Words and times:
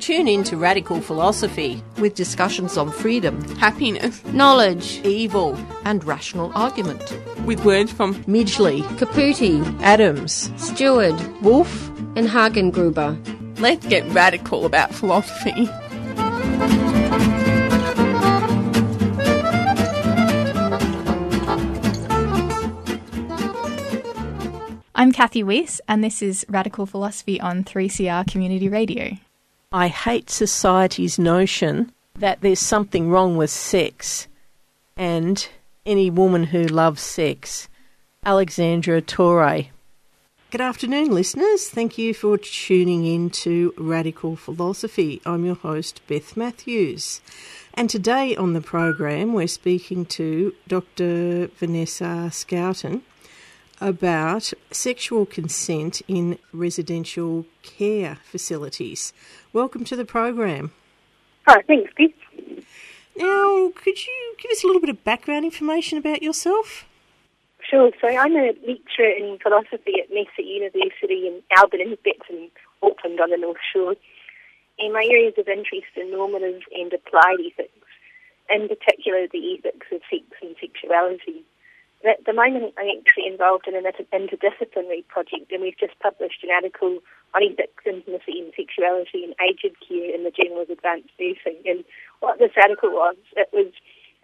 Tune 0.00 0.28
in 0.28 0.44
to 0.44 0.56
Radical 0.56 1.00
Philosophy 1.00 1.82
with 1.98 2.14
discussions 2.14 2.76
on 2.76 2.90
freedom, 2.90 3.42
happiness, 3.56 4.24
knowledge, 4.26 5.00
evil, 5.04 5.58
and 5.84 6.04
rational 6.04 6.52
argument. 6.54 7.02
With 7.44 7.64
words 7.64 7.92
from 7.92 8.14
Midgley, 8.24 8.82
Caputi, 8.98 9.60
Adams, 9.82 10.52
Stewart, 10.56 11.20
Wolf, 11.42 11.88
and 12.16 12.28
Hagengruber. 12.28 13.18
Let's 13.60 13.86
get 13.86 14.08
radical 14.12 14.66
about 14.66 14.94
philosophy. 14.94 15.68
I'm 24.94 25.12
Kathy 25.12 25.42
Weiss, 25.42 25.80
and 25.86 26.02
this 26.02 26.22
is 26.22 26.46
Radical 26.48 26.86
Philosophy 26.86 27.40
on 27.40 27.62
3CR 27.64 28.26
Community 28.30 28.68
Radio. 28.68 29.18
I 29.70 29.88
hate 29.88 30.30
society's 30.30 31.18
notion 31.18 31.92
that 32.14 32.40
there's 32.40 32.58
something 32.58 33.10
wrong 33.10 33.36
with 33.36 33.50
sex 33.50 34.26
and 34.96 35.46
any 35.84 36.08
woman 36.08 36.44
who 36.44 36.64
loves 36.64 37.02
sex. 37.02 37.68
Alessandra 38.24 39.02
Torre. 39.02 39.66
Good 40.50 40.62
afternoon, 40.62 41.10
listeners. 41.10 41.68
Thank 41.68 41.98
you 41.98 42.14
for 42.14 42.38
tuning 42.38 43.04
in 43.04 43.28
to 43.44 43.74
Radical 43.76 44.36
Philosophy. 44.36 45.20
I'm 45.26 45.44
your 45.44 45.56
host, 45.56 46.00
Beth 46.06 46.34
Matthews. 46.34 47.20
And 47.74 47.90
today 47.90 48.34
on 48.36 48.54
the 48.54 48.62
program, 48.62 49.34
we're 49.34 49.48
speaking 49.48 50.06
to 50.06 50.54
Dr. 50.66 51.48
Vanessa 51.48 52.30
Schouten 52.30 53.02
about 53.80 54.52
sexual 54.70 55.26
consent 55.26 56.02
in 56.08 56.38
residential 56.52 57.46
care 57.62 58.18
facilities. 58.24 59.12
Welcome 59.52 59.84
to 59.84 59.96
the 59.96 60.04
program. 60.04 60.72
Hi, 61.46 61.62
thanks, 61.62 61.92
Beth. 61.96 62.64
Now, 63.16 63.72
could 63.74 64.06
you 64.06 64.34
give 64.38 64.50
us 64.50 64.62
a 64.62 64.66
little 64.66 64.80
bit 64.80 64.90
of 64.90 65.02
background 65.02 65.44
information 65.44 65.98
about 65.98 66.22
yourself? 66.22 66.84
Sure. 67.68 67.90
So 68.00 68.08
I'm 68.08 68.36
a 68.36 68.54
lecturer 68.66 69.10
in 69.10 69.38
philosophy 69.42 70.00
at 70.00 70.08
Massey 70.10 70.44
University 70.44 71.26
in 71.26 71.42
Albert 71.56 71.80
and 71.80 71.96
Betts 72.02 72.30
Auckland 72.82 73.20
on 73.20 73.30
the 73.30 73.36
North 73.36 73.58
Shore. 73.72 73.96
And 74.78 74.92
my 74.92 75.04
areas 75.10 75.34
of 75.36 75.48
interest 75.48 75.90
are 75.96 76.08
normative 76.08 76.62
and 76.72 76.92
applied 76.92 77.40
ethics, 77.44 77.90
in 78.48 78.68
particular 78.68 79.26
the 79.26 79.58
ethics 79.58 79.86
of 79.92 80.00
sex 80.08 80.24
and 80.40 80.54
sexuality. 80.60 81.44
At 82.06 82.24
the 82.26 82.32
moment, 82.32 82.74
I'm 82.78 82.94
actually 82.94 83.26
involved 83.26 83.66
in 83.66 83.74
an 83.74 83.82
interdisciplinary 83.82 85.06
project, 85.08 85.50
and 85.50 85.62
we've 85.62 85.78
just 85.78 85.98
published 85.98 86.44
an 86.44 86.50
article 86.54 87.00
on 87.34 87.42
ethics, 87.42 87.82
intimacy, 87.84 88.38
and 88.38 88.52
sexuality 88.54 89.24
in 89.26 89.34
aged 89.42 89.74
care 89.82 90.14
in 90.14 90.22
the 90.22 90.30
Journal 90.30 90.62
of 90.62 90.70
Advanced 90.70 91.10
Nursing. 91.18 91.58
And 91.66 91.84
what 92.20 92.38
this 92.38 92.54
article 92.54 92.90
was, 92.90 93.16
it 93.36 93.50
was 93.52 93.72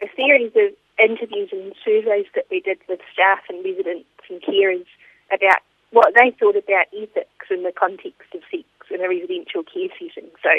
a 0.03 0.09
series 0.15 0.55
of 0.55 0.71
interviews 1.03 1.51
and 1.51 1.75
surveys 1.85 2.31
that 2.35 2.47
we 2.51 2.61
did 2.61 2.79
with 2.89 3.01
staff 3.13 3.43
and 3.49 3.65
residents 3.65 4.07
and 4.31 4.41
carers 4.41 4.87
about 5.35 5.59
what 5.91 6.15
they 6.15 6.31
thought 6.31 6.57
about 6.57 6.87
ethics 6.95 7.47
in 7.51 7.63
the 7.63 7.75
context 7.75 8.31
of 8.35 8.43
sex 8.51 8.67
in 8.91 9.03
a 9.03 9.09
residential 9.09 9.63
care 9.67 9.91
setting. 9.99 10.31
So 10.43 10.51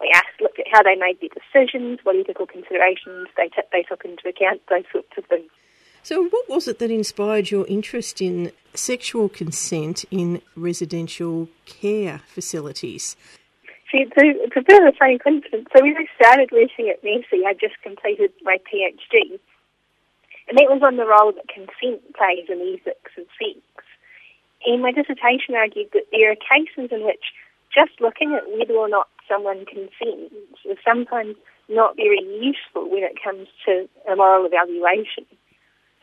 we 0.00 0.10
asked, 0.14 0.42
looked 0.42 0.58
at 0.58 0.70
how 0.70 0.82
they 0.82 0.98
made 0.98 1.22
their 1.22 1.30
decisions, 1.30 2.00
what 2.02 2.18
ethical 2.18 2.46
considerations 2.46 3.30
they, 3.36 3.46
t- 3.48 3.70
they 3.70 3.82
took 3.82 4.04
into 4.04 4.26
account, 4.26 4.62
those 4.70 4.86
sorts 4.90 5.14
of 5.16 5.24
things. 5.26 5.50
So, 6.04 6.28
what 6.28 6.50
was 6.50 6.68
it 6.68 6.80
that 6.80 6.90
inspired 6.90 7.50
your 7.50 7.66
interest 7.66 8.20
in 8.20 8.52
sexual 8.74 9.30
consent 9.30 10.04
in 10.10 10.42
residential 10.54 11.48
care 11.64 12.20
facilities? 12.26 13.16
See, 13.90 14.04
a, 14.04 14.20
a 14.20 14.92
funny 14.98 15.18
coincidence. 15.18 15.66
So, 15.74 15.82
when 15.82 15.96
I 15.96 16.04
started 16.20 16.50
working 16.52 16.90
at 16.90 17.02
Massey, 17.02 17.46
I 17.46 17.54
just 17.54 17.80
completed 17.82 18.32
my 18.42 18.58
PhD, 18.68 19.40
and 20.46 20.58
that 20.58 20.68
was 20.68 20.82
on 20.84 20.98
the 20.98 21.06
role 21.06 21.32
that 21.32 21.48
consent 21.48 22.04
plays 22.12 22.50
in 22.50 22.60
ethics 22.60 23.12
and 23.16 23.24
sex. 23.40 23.64
And 24.66 24.82
my 24.82 24.92
dissertation 24.92 25.54
argued 25.56 25.88
that 25.94 26.12
there 26.12 26.32
are 26.32 26.36
cases 26.36 26.92
in 26.92 27.02
which 27.06 27.32
just 27.72 27.98
looking 27.98 28.34
at 28.34 28.44
whether 28.52 28.74
or 28.74 28.90
not 28.90 29.08
someone 29.26 29.64
consents 29.64 30.36
is 30.68 30.76
sometimes 30.84 31.36
not 31.70 31.96
very 31.96 32.20
useful 32.44 32.90
when 32.90 33.04
it 33.04 33.16
comes 33.24 33.48
to 33.64 33.88
a 34.04 34.16
moral 34.16 34.44
evaluation. 34.44 35.24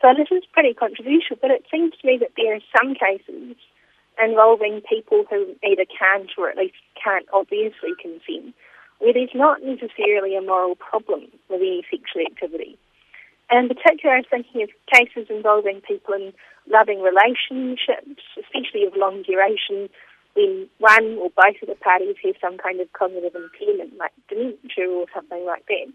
So 0.02 0.12
this 0.18 0.28
is 0.32 0.42
pretty 0.52 0.74
controversial, 0.74 1.38
but 1.40 1.52
it 1.52 1.64
seems 1.70 1.94
to 1.94 2.06
me 2.06 2.18
that 2.18 2.32
there 2.36 2.56
are 2.56 2.60
some 2.76 2.94
cases 2.94 3.54
involving 4.22 4.82
people 4.82 5.24
who 5.30 5.54
either 5.62 5.86
can't 5.86 6.28
or 6.36 6.50
at 6.50 6.56
least 6.56 6.74
can't 7.02 7.26
obviously 7.32 7.94
consent, 8.02 8.52
where 8.98 9.14
there's 9.14 9.34
not 9.34 9.62
necessarily 9.62 10.36
a 10.36 10.42
moral 10.42 10.74
problem 10.74 11.28
with 11.48 11.62
any 11.62 11.86
sexual 11.88 12.26
activity. 12.26 12.76
And 13.48 13.70
in 13.70 13.76
particular, 13.76 14.16
I'm 14.16 14.24
thinking 14.24 14.62
of 14.62 14.70
cases 14.92 15.30
involving 15.30 15.80
people 15.86 16.14
in 16.14 16.32
loving 16.66 17.00
relationships, 17.00 18.22
especially 18.34 18.84
of 18.84 18.96
long 18.96 19.22
duration, 19.22 19.88
when 20.34 20.68
one 20.78 21.18
or 21.22 21.30
both 21.30 21.62
of 21.62 21.68
the 21.68 21.76
parties 21.76 22.16
have 22.24 22.34
some 22.40 22.58
kind 22.58 22.80
of 22.80 22.92
cognitive 22.92 23.36
impairment, 23.36 23.96
like 23.98 24.12
dementia 24.28 24.88
or 24.88 25.06
something 25.14 25.44
like 25.46 25.64
that. 25.66 25.92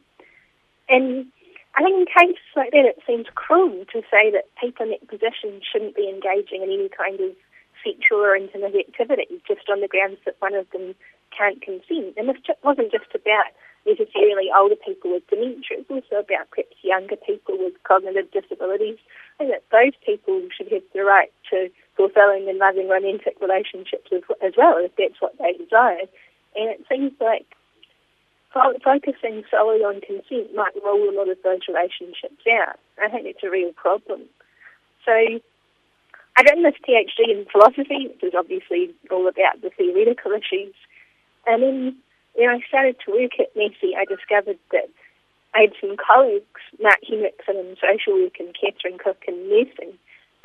And 0.90 1.28
I 1.78 1.84
think 1.84 1.94
in 1.94 2.06
cases 2.10 2.42
like 2.56 2.72
that, 2.72 2.90
it 2.90 2.98
seems 3.06 3.28
cruel 3.36 3.86
to 3.94 4.02
say 4.10 4.34
that 4.34 4.50
people 4.60 4.90
in 4.90 4.98
that 4.98 5.06
position 5.08 5.62
shouldn't 5.62 5.96
be 5.96 6.10
engaging 6.10 6.66
in 6.66 6.74
any 6.74 6.90
kind 6.90 7.22
of 7.22 7.38
sexual 7.86 8.26
or 8.26 8.36
intimate 8.36 8.74
activity 8.74 9.38
just 9.48 9.70
on 9.70 9.82
the 9.82 9.88
grounds 9.88 10.18
that 10.26 10.42
one 10.42 10.56
of 10.56 10.66
them 10.72 10.96
can't 11.30 11.62
consent. 11.62 12.18
And 12.18 12.30
this 12.30 12.42
wasn't 12.64 12.92
just 12.92 13.14
about 13.14 13.54
necessarily 13.86 14.50
older 14.50 14.76
people 14.76 15.14
with 15.14 15.30
dementia, 15.30 15.80
it's 15.80 15.90
also 15.90 16.20
about 16.20 16.50
perhaps 16.52 16.76
younger 16.82 17.16
people 17.16 17.56
with 17.58 17.78
cognitive 17.84 18.28
disabilities, 18.34 18.98
and 19.40 19.50
that 19.50 19.64
those 19.72 19.94
people 20.04 20.42
should 20.52 20.68
have 20.74 20.84
the 20.94 21.06
right 21.06 21.32
to 21.50 21.70
fulfilling 21.96 22.50
and 22.50 22.58
loving 22.58 22.90
romantic 22.90 23.38
relationships 23.40 24.10
as, 24.12 24.26
as 24.42 24.54
well, 24.58 24.76
if 24.82 24.92
that's 24.98 25.22
what 25.22 25.38
they 25.38 25.54
desire. 25.54 26.04
And 26.58 26.74
it 26.74 26.84
seems 26.90 27.14
like 27.22 27.46
focusing 28.84 29.44
solely 29.50 29.84
on 29.84 30.02
consent 30.02 30.54
might 30.56 30.76
rule 30.84 31.10
a 31.10 31.16
lot 31.18 31.30
of 31.30 31.38
those 31.44 31.62
relationships 31.68 32.44
out. 32.50 32.80
I 33.02 33.10
think 33.10 33.26
it's 33.26 33.44
a 33.44 33.50
real 33.50 33.74
problem. 33.74 34.22
So 35.06 35.14
I've 36.38 36.46
done 36.46 36.64
this 36.64 36.76
PhD 36.88 37.32
in 37.32 37.46
philosophy, 37.52 38.10
which 38.10 38.24
is 38.24 38.34
obviously 38.38 38.94
all 39.10 39.28
about 39.28 39.62
the 39.62 39.72
theoretical 39.72 40.32
issues. 40.34 40.76
And 41.46 41.64
then 41.64 41.96
when 42.36 42.50
I 42.50 42.60
started 42.68 42.98
to 43.06 43.12
work 43.12 43.40
at 43.40 43.56
Massey, 43.56 43.96
I 43.98 44.06
discovered 44.06 44.60
that 44.72 44.90
I 45.56 45.62
had 45.62 45.74
some 45.82 45.98
colleagues, 45.98 46.62
Mark 46.80 47.00
Henrickson 47.10 47.58
in 47.58 47.78
social 47.82 48.22
work 48.22 48.38
and 48.40 48.54
Catherine 48.54 49.00
Cook 49.00 49.24
in 49.28 49.50
nursing, 49.50 49.98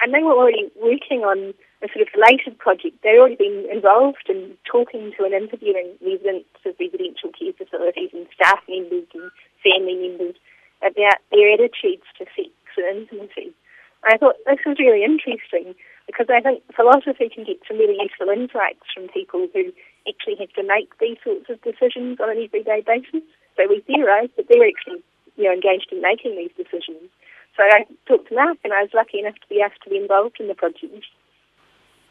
and 0.03 0.13
they 0.13 0.23
were 0.23 0.35
already 0.35 0.71
working 0.83 1.23
on 1.23 1.55
a 1.83 1.89
sort 1.95 2.03
of 2.03 2.11
related 2.15 2.59
project. 2.59 2.99
They'd 3.03 3.19
already 3.19 3.39
been 3.39 3.67
involved 3.71 4.27
in 4.29 4.59
talking 4.67 5.13
to 5.17 5.25
and 5.25 5.35
interviewing 5.35 5.95
residents 6.03 6.51
of 6.67 6.75
residential 6.79 7.31
care 7.31 7.55
facilities 7.55 8.11
and 8.13 8.27
staff 8.35 8.59
members 8.69 9.07
and 9.15 9.31
family 9.63 9.95
members 9.95 10.35
about 10.83 11.23
their 11.31 11.55
attitudes 11.55 12.07
to 12.19 12.27
sex 12.35 12.51
and 12.77 13.07
intimacy. 13.07 13.55
I 14.03 14.19
thought 14.19 14.35
this 14.47 14.59
was 14.67 14.83
really 14.83 15.07
interesting 15.07 15.79
because 16.11 16.27
I 16.27 16.43
think 16.43 16.67
philosophy 16.75 17.31
can 17.31 17.47
get 17.47 17.63
some 17.67 17.79
really 17.79 17.95
useful 18.03 18.35
insights 18.35 18.83
from 18.91 19.07
people 19.15 19.47
who 19.55 19.71
actually 20.11 20.35
have 20.43 20.51
to 20.59 20.67
make 20.67 20.91
these 20.99 21.23
sorts 21.23 21.47
of 21.47 21.63
decisions 21.63 22.19
on 22.19 22.31
an 22.31 22.43
everyday 22.43 22.83
basis. 22.83 23.23
So 23.55 23.71
we 23.71 23.87
theorise, 23.87 24.35
but 24.35 24.51
they're 24.51 24.67
actually 24.67 25.07
you 25.39 25.45
know, 25.47 25.55
engaged 25.55 25.95
in 25.95 26.03
making 26.03 26.35
these 26.35 26.51
decisions. 26.59 27.12
So 27.57 27.63
I 27.63 27.85
talked 28.07 28.29
to 28.29 28.35
Mark, 28.35 28.59
and 28.65 28.73
I 28.73 28.83
was 28.83 28.91
lucky 28.95 29.19
enough 29.19 29.35
to 29.35 29.49
be 29.49 29.61
asked 29.61 29.83
to 29.85 29.91
be 29.91 29.97
involved 29.97 30.37
in 30.41 30.49
the 30.49 30.55
project. 30.55 31.05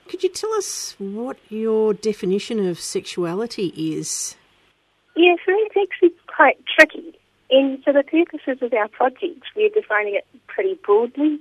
Could 0.07 0.23
you 0.23 0.29
tell 0.29 0.53
us 0.53 0.95
what 0.99 1.37
your 1.49 1.93
definition 1.93 2.67
of 2.67 2.79
sexuality 2.79 3.67
is? 3.75 4.35
Yes, 5.15 5.39
yeah, 5.47 5.53
so 5.53 5.59
it's 5.65 5.91
actually 5.91 6.13
quite 6.27 6.57
tricky. 6.65 7.17
And 7.49 7.83
for 7.83 7.91
the 7.91 8.03
purposes 8.03 8.61
of 8.61 8.73
our 8.73 8.87
project, 8.87 9.43
we're 9.55 9.69
defining 9.69 10.15
it 10.15 10.25
pretty 10.47 10.79
broadly. 10.85 11.39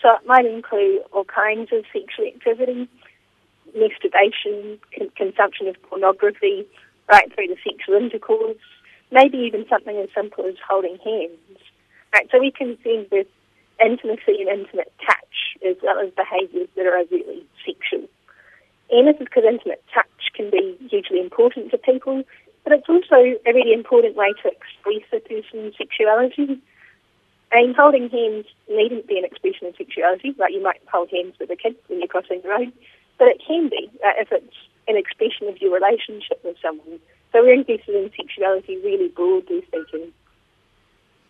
So 0.00 0.10
it 0.14 0.26
might 0.26 0.44
include 0.44 1.02
all 1.12 1.24
kinds 1.24 1.70
of 1.72 1.84
sexual 1.92 2.26
activity, 2.26 2.88
masturbation, 3.76 4.78
con- 4.96 5.10
consumption 5.16 5.68
of 5.68 5.80
pornography, 5.82 6.66
right 7.08 7.32
through 7.34 7.48
to 7.48 7.56
sexual 7.62 7.94
intercourse, 7.94 8.56
maybe 9.12 9.38
even 9.38 9.64
something 9.68 9.96
as 9.96 10.08
simple 10.14 10.44
as 10.46 10.54
holding 10.68 10.98
hands. 11.04 11.60
Right, 12.12 12.28
so 12.30 12.40
we 12.40 12.50
concern 12.50 13.06
with 13.12 13.28
intimacy 13.84 14.40
and 14.40 14.48
intimate 14.48 14.92
touch 15.04 15.58
as 15.66 15.76
well 15.82 15.98
as 15.98 16.10
behaviours 16.14 16.68
that 16.76 16.86
are 16.86 16.98
overtly 16.98 17.44
sexual. 17.64 18.08
And 18.90 19.08
this 19.08 19.16
is 19.16 19.26
because 19.26 19.44
intimate 19.48 19.82
touch 19.92 20.06
can 20.34 20.50
be 20.50 20.76
hugely 20.90 21.20
important 21.20 21.70
to 21.70 21.78
people, 21.78 22.22
but 22.64 22.72
it's 22.72 22.88
also 22.88 23.16
a 23.16 23.52
really 23.52 23.72
important 23.72 24.16
way 24.16 24.32
to 24.42 24.50
express 24.50 25.06
a 25.12 25.20
person's 25.20 25.74
sexuality. 25.76 26.60
And 27.52 27.76
holding 27.76 28.08
hands 28.08 28.46
needn't 28.68 29.06
be 29.06 29.18
an 29.18 29.24
expression 29.24 29.66
of 29.66 29.76
sexuality, 29.76 30.34
like 30.38 30.52
you 30.52 30.62
might 30.62 30.80
hold 30.90 31.10
hands 31.10 31.34
with 31.38 31.50
a 31.50 31.56
kid 31.56 31.76
when 31.88 31.98
you're 31.98 32.08
crossing 32.08 32.40
the 32.42 32.48
road, 32.48 32.72
but 33.18 33.28
it 33.28 33.42
can 33.46 33.68
be 33.68 33.90
uh, 34.04 34.16
if 34.16 34.32
it's 34.32 34.56
an 34.88 34.96
expression 34.96 35.48
of 35.48 35.60
your 35.60 35.72
relationship 35.72 36.40
with 36.44 36.56
someone. 36.62 36.98
So 37.32 37.42
we're 37.42 37.54
interested 37.54 37.94
in 37.94 38.10
sexuality 38.16 38.76
really 38.78 39.08
broadly 39.08 39.64
speaking. 39.68 40.12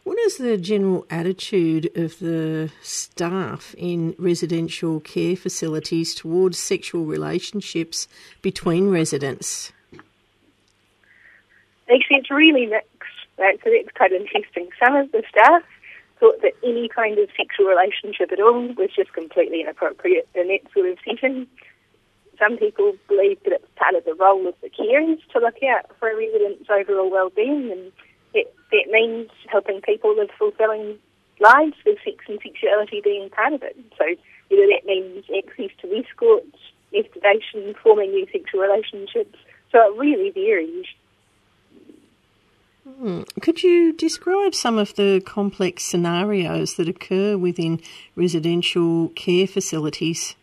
What 0.04 0.18
is 0.18 0.36
the 0.36 0.56
general 0.58 1.06
attitude 1.10 1.96
of 1.96 2.18
the 2.18 2.70
staff 2.82 3.74
in 3.78 4.14
residential 4.18 5.00
care 5.00 5.36
facilities 5.36 6.14
towards 6.14 6.58
sexual 6.58 7.04
relationships 7.04 8.08
between 8.40 8.90
residents? 8.90 9.72
Actually, 11.88 12.16
it's 12.16 12.30
really 12.30 12.66
mixed. 12.66 12.88
Right? 13.38 13.58
So 13.64 13.70
that's 13.70 13.96
quite 13.96 14.12
interesting. 14.12 14.68
Some 14.84 14.94
of 14.94 15.10
the 15.12 15.22
staff 15.28 15.62
thought 16.20 16.40
that 16.42 16.52
any 16.62 16.88
kind 16.88 17.18
of 17.18 17.28
sexual 17.36 17.66
relationship 17.66 18.30
at 18.30 18.40
all 18.40 18.68
was 18.74 18.90
just 18.94 19.12
completely 19.12 19.60
inappropriate 19.60 20.28
in 20.34 20.48
that 20.48 20.60
sort 20.72 20.88
of 20.88 20.98
setting. 21.04 21.46
Some 22.38 22.56
people 22.56 22.94
believe 23.08 23.42
that 23.44 23.52
it's 23.52 23.66
part 23.76 23.94
of 23.94 24.04
the 24.04 24.14
role 24.14 24.46
of 24.46 24.54
the 24.62 24.68
carers 24.68 25.18
to 25.32 25.38
look 25.38 25.62
out 25.62 25.90
for 25.98 26.10
a 26.10 26.16
resident's 26.16 26.68
overall 26.70 27.10
well-being, 27.10 27.70
and 27.72 27.92
it, 28.34 28.54
that 28.70 28.90
means 28.90 29.30
helping 29.48 29.80
people 29.80 30.16
live 30.16 30.30
fulfilling 30.38 30.98
lives 31.40 31.74
with 31.84 31.98
sex 32.04 32.24
and 32.28 32.38
sexuality 32.42 33.00
being 33.02 33.28
part 33.30 33.52
of 33.52 33.62
it. 33.62 33.76
So 33.98 34.04
whether 34.48 34.66
that 34.68 34.84
means 34.86 35.24
access 35.36 35.70
to 35.80 35.96
escorts, 35.96 36.58
masturbation, 36.92 37.74
forming 37.82 38.10
new 38.10 38.26
sexual 38.32 38.60
relationships. 38.60 39.38
So 39.70 39.78
it 39.78 39.98
really 39.98 40.30
varies. 40.30 40.86
Hmm. 42.84 43.22
Could 43.40 43.62
you 43.62 43.92
describe 43.92 44.54
some 44.54 44.76
of 44.76 44.94
the 44.96 45.22
complex 45.24 45.84
scenarios 45.84 46.74
that 46.74 46.88
occur 46.88 47.36
within 47.36 47.80
residential 48.16 49.08
care 49.10 49.46
facilities? 49.46 50.34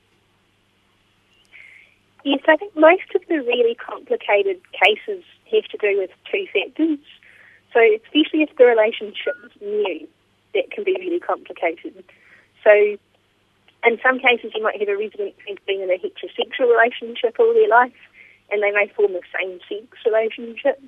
Yes, 2.23 2.41
I 2.47 2.55
think 2.57 2.75
most 2.75 3.13
of 3.15 3.21
the 3.27 3.37
really 3.37 3.75
complicated 3.75 4.61
cases 4.71 5.23
have 5.51 5.63
to 5.65 5.77
do 5.77 5.97
with 5.99 6.11
two 6.31 6.45
factors. 6.53 6.99
So, 7.73 7.79
especially 7.79 8.43
if 8.43 8.55
the 8.57 8.65
relationship 8.65 9.35
is 9.45 9.51
new, 9.61 10.07
that 10.53 10.71
can 10.71 10.83
be 10.83 10.95
really 10.99 11.19
complicated. 11.19 12.03
So, 12.63 12.71
in 13.85 13.99
some 14.03 14.19
cases, 14.19 14.51
you 14.55 14.63
might 14.63 14.79
have 14.79 14.89
a 14.89 14.97
resident 14.97 15.35
who's 15.47 15.57
been 15.65 15.81
in 15.81 15.89
a 15.89 15.97
heterosexual 15.97 16.67
relationship 16.67 17.37
all 17.39 17.53
their 17.53 17.69
life, 17.69 17.93
and 18.51 18.61
they 18.61 18.71
may 18.71 18.91
form 18.95 19.15
a 19.15 19.21
same-sex 19.37 19.97
relationship 20.05 20.81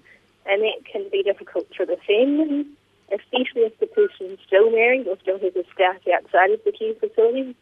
and 0.46 0.62
that 0.62 0.86
can 0.92 1.08
be 1.12 1.24
difficult 1.24 1.68
for 1.76 1.86
the 1.86 1.98
family, 2.08 2.66
especially 3.14 3.62
if 3.62 3.78
the 3.80 3.88
person's 3.88 4.40
still 4.46 4.72
married 4.72 5.08
or 5.08 5.18
still 5.22 5.40
has 5.40 5.56
a 5.56 5.64
spouse 5.72 6.02
outside 6.14 6.52
of 6.52 6.62
the 6.66 6.72
care 6.72 6.96
facility. 6.96 7.56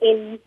And 0.00 0.38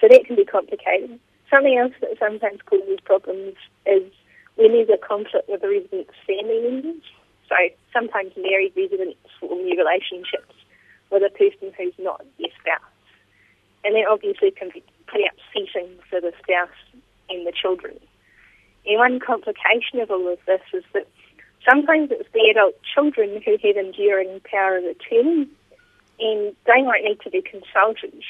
so 0.00 0.08
that 0.08 0.24
can 0.26 0.36
be 0.36 0.44
complicated. 0.44 1.18
Something 1.50 1.78
else 1.78 1.92
that 2.00 2.18
sometimes 2.18 2.60
causes 2.66 2.98
problems 3.04 3.54
is 3.86 4.10
when 4.56 4.72
there's 4.72 4.88
a 4.88 4.98
conflict 4.98 5.48
with 5.48 5.60
the 5.60 5.68
resident's 5.68 6.14
family 6.26 6.60
members. 6.62 7.02
So 7.54 7.68
sometimes 7.92 8.32
married 8.36 8.72
residents 8.76 9.18
form 9.38 9.62
new 9.62 9.78
relationships 9.78 10.54
with 11.10 11.22
a 11.22 11.30
person 11.30 11.72
who's 11.78 11.94
not 11.98 12.24
their 12.38 12.50
spouse. 12.60 12.82
And 13.84 13.94
that 13.94 14.10
obviously 14.10 14.50
can 14.50 14.70
be 14.74 14.82
pretty 15.06 15.26
upsetting 15.30 15.90
for 16.10 16.20
the 16.20 16.32
spouse 16.42 16.74
and 17.30 17.46
the 17.46 17.52
children. 17.52 17.98
And 18.86 18.98
one 18.98 19.20
complication 19.20 20.00
of 20.00 20.10
all 20.10 20.32
of 20.32 20.38
this 20.46 20.62
is 20.72 20.82
that 20.94 21.06
sometimes 21.68 22.10
it's 22.10 22.28
the 22.32 22.50
adult 22.50 22.74
children 22.82 23.40
who 23.44 23.52
have 23.52 23.76
enduring 23.76 24.40
power 24.50 24.78
of 24.78 24.84
attorney, 24.84 25.46
and 26.18 26.56
they 26.66 26.82
might 26.82 27.04
need 27.04 27.20
to 27.20 27.30
be 27.30 27.42
consulted. 27.42 28.20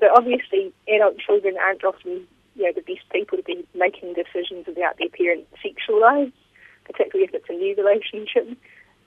But 0.00 0.16
obviously, 0.16 0.72
adult 0.88 1.18
children 1.18 1.56
aren't 1.60 1.84
often 1.84 2.26
you 2.54 2.64
know, 2.64 2.72
the 2.72 2.82
best 2.82 3.08
people 3.12 3.36
to 3.36 3.44
be 3.44 3.66
making 3.74 4.14
decisions 4.14 4.66
about 4.68 4.96
their 4.98 5.10
parents' 5.10 5.50
sexual 5.62 6.00
lives, 6.00 6.32
particularly 6.84 7.26
if 7.26 7.34
it's 7.34 7.48
a 7.48 7.52
new 7.52 7.74
relationship. 7.76 8.56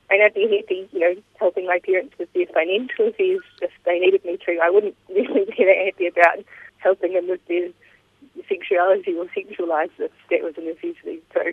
And 0.10 0.24
I'd 0.24 0.34
be 0.34 0.44
happy, 0.44 0.88
you 0.92 1.00
know, 1.00 1.16
helping 1.40 1.66
my 1.66 1.80
parents 1.84 2.16
with 2.18 2.32
their 2.34 2.46
financial 2.48 3.10
affairs 3.10 3.42
if 3.62 3.72
they 3.86 4.00
needed 4.00 4.24
me 4.24 4.38
to. 4.46 4.60
I 4.64 4.70
wouldn't 4.70 4.96
really 5.10 5.46
be 5.46 5.66
that 5.66 5.86
happy 5.86 6.08
about 6.08 6.46
helping 6.78 7.14
them 7.14 7.28
with 7.28 7.46
their 7.48 7.70
sexuality 8.48 9.16
or 9.16 9.28
sexual 9.34 9.68
lives 9.68 9.92
if 9.98 10.12
that 10.30 10.44
was 10.44 10.54
a 10.58 10.62
necessity. 10.62 11.22
So, 11.34 11.44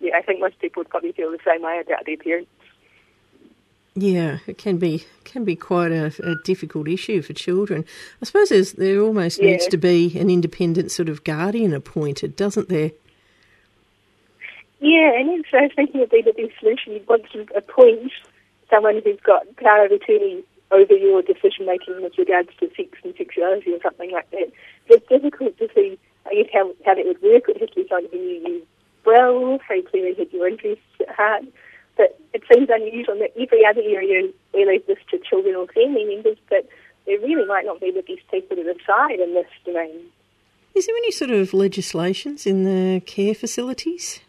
yeah, 0.00 0.16
I 0.16 0.22
think 0.22 0.40
most 0.40 0.58
people 0.60 0.80
would 0.80 0.90
probably 0.90 1.12
feel 1.12 1.30
the 1.32 1.38
same 1.44 1.62
way 1.62 1.80
about 1.80 2.06
their 2.06 2.16
parents. 2.16 2.50
Yeah, 3.96 4.38
it 4.46 4.58
can 4.58 4.78
be 4.78 5.04
can 5.22 5.44
be 5.44 5.54
quite 5.54 5.92
a, 5.92 6.06
a 6.22 6.34
difficult 6.44 6.88
issue 6.88 7.22
for 7.22 7.32
children. 7.32 7.84
I 8.20 8.24
suppose 8.24 8.72
there 8.72 9.00
almost 9.00 9.40
yeah. 9.40 9.50
needs 9.50 9.68
to 9.68 9.76
be 9.76 10.18
an 10.18 10.30
independent 10.30 10.90
sort 10.90 11.08
of 11.08 11.22
guardian 11.22 11.72
appointed, 11.72 12.34
doesn't 12.34 12.68
there? 12.68 12.90
Yeah, 14.84 15.16
and 15.16 15.46
so 15.50 15.56
I 15.56 15.62
was 15.62 15.72
thinking 15.74 16.02
it'd 16.02 16.10
be 16.10 16.20
the 16.20 16.36
best 16.36 16.60
solution. 16.60 16.92
You'd 16.92 17.08
want 17.08 17.24
to 17.32 17.46
appoint 17.56 18.12
someone 18.68 19.00
who's 19.02 19.18
got 19.24 19.48
power 19.56 19.86
of 19.86 19.92
attorney 19.92 20.44
over 20.70 20.92
your 20.92 21.22
decision 21.22 21.64
making 21.64 22.02
with 22.02 22.18
regards 22.18 22.50
to 22.60 22.68
sex 22.76 22.90
and 23.02 23.14
sexuality 23.16 23.72
or 23.72 23.80
something 23.80 24.12
like 24.12 24.30
that. 24.32 24.52
But 24.86 24.98
it's 24.98 25.08
difficult 25.08 25.56
to 25.56 25.70
see, 25.74 25.98
I 26.26 26.34
guess, 26.34 26.52
how, 26.52 26.74
how 26.84 26.96
that 26.96 27.06
would 27.06 27.22
work. 27.22 27.48
It 27.48 27.60
has 27.60 27.70
to 27.70 27.80
be 27.80 28.08
knew 28.12 28.40
you 28.44 28.66
well, 29.06 29.58
who 29.66 29.82
clearly 29.84 30.14
had 30.18 30.30
your 30.30 30.48
interests 30.48 30.84
at 31.00 31.14
heart. 31.14 31.44
But 31.96 32.20
it 32.34 32.42
seems 32.52 32.68
unusual 32.68 33.18
that 33.20 33.32
every 33.40 33.64
other 33.64 33.80
area 33.80 34.28
we 34.52 34.66
leave 34.66 34.86
this 34.86 34.98
to 35.12 35.18
children 35.18 35.54
or 35.54 35.66
family 35.68 36.04
members, 36.04 36.36
but 36.50 36.68
there 37.06 37.18
really 37.20 37.46
might 37.46 37.64
not 37.64 37.80
be 37.80 37.90
the 37.90 38.02
best 38.02 38.28
people 38.30 38.56
to 38.56 38.64
decide 38.64 39.18
in 39.18 39.32
this 39.32 39.48
domain. 39.64 40.12
Is 40.74 40.86
there 40.86 40.96
any 40.96 41.10
sort 41.10 41.30
of 41.30 41.54
legislations 41.54 42.44
in 42.44 42.64
the 42.64 43.00
care 43.00 43.34
facilities? 43.34 44.20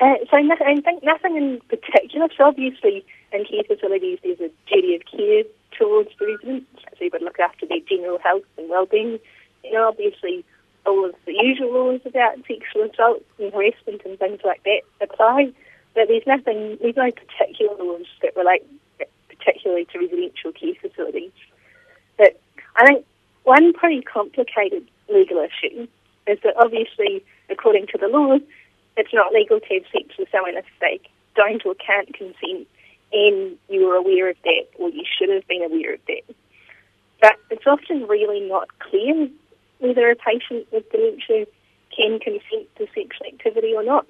Uh, 0.00 0.14
so 0.30 0.36
I 0.36 0.80
think 0.80 1.02
nothing 1.02 1.36
in 1.36 1.60
particular. 1.68 2.28
So 2.36 2.44
obviously 2.44 3.04
in 3.32 3.44
care 3.44 3.64
facilities 3.64 4.18
there's 4.22 4.40
a 4.40 4.50
duty 4.72 4.94
of 4.94 5.02
care 5.06 5.44
towards 5.76 6.10
the 6.18 6.26
residents. 6.26 6.66
So 6.98 7.04
you 7.04 7.10
would 7.12 7.22
look 7.22 7.40
after 7.40 7.66
their 7.66 7.80
general 7.88 8.18
health 8.18 8.44
and 8.56 8.68
well-being. 8.68 9.18
You 9.64 9.72
know, 9.72 9.88
obviously 9.88 10.44
all 10.86 11.04
of 11.06 11.14
the 11.26 11.34
usual 11.34 11.72
laws 11.72 12.00
about 12.06 12.36
sexual 12.46 12.88
assault 12.90 13.24
and 13.38 13.52
harassment 13.52 14.02
and 14.04 14.18
things 14.18 14.40
like 14.44 14.62
that 14.64 14.82
apply. 15.00 15.52
But 15.94 16.08
there's 16.08 16.26
nothing, 16.26 16.78
there's 16.80 16.96
no 16.96 17.10
particular 17.10 17.74
laws 17.76 18.06
that 18.22 18.36
relate 18.36 18.64
particularly 19.28 19.86
to 19.92 19.98
residential 19.98 20.52
care 20.52 20.74
facilities. 20.80 21.32
But 22.16 22.40
I 22.76 22.86
think 22.86 23.04
one 23.44 23.72
pretty 23.72 24.02
complicated 24.02 24.86
legal 25.08 25.38
issue 25.38 25.88
is 26.26 26.38
that 26.44 26.54
obviously, 26.56 27.24
according 27.50 27.86
to 27.88 27.98
the 27.98 28.08
law, 28.08 28.38
it's 28.98 29.14
not 29.14 29.32
legal 29.32 29.60
to 29.60 29.74
have 29.74 29.84
sex 29.92 30.16
with 30.18 30.28
someone 30.30 30.56
if 30.56 30.66
they 30.80 31.00
don't 31.34 31.64
or 31.64 31.74
can't 31.74 32.12
consent 32.14 32.66
and 33.12 33.56
you 33.68 33.86
were 33.86 33.94
aware 33.94 34.28
of 34.28 34.36
that 34.44 34.66
or 34.78 34.90
you 34.90 35.04
should 35.06 35.30
have 35.30 35.46
been 35.48 35.62
aware 35.62 35.94
of 35.94 36.00
that. 36.08 36.34
But 37.20 37.36
it's 37.50 37.66
often 37.66 38.06
really 38.06 38.40
not 38.40 38.68
clear 38.78 39.28
whether 39.78 40.10
a 40.10 40.16
patient 40.16 40.66
with 40.72 40.90
dementia 40.90 41.46
can 41.96 42.18
consent 42.18 42.68
to 42.76 42.86
sexual 42.94 43.26
activity 43.26 43.74
or 43.74 43.82
not. 43.82 44.06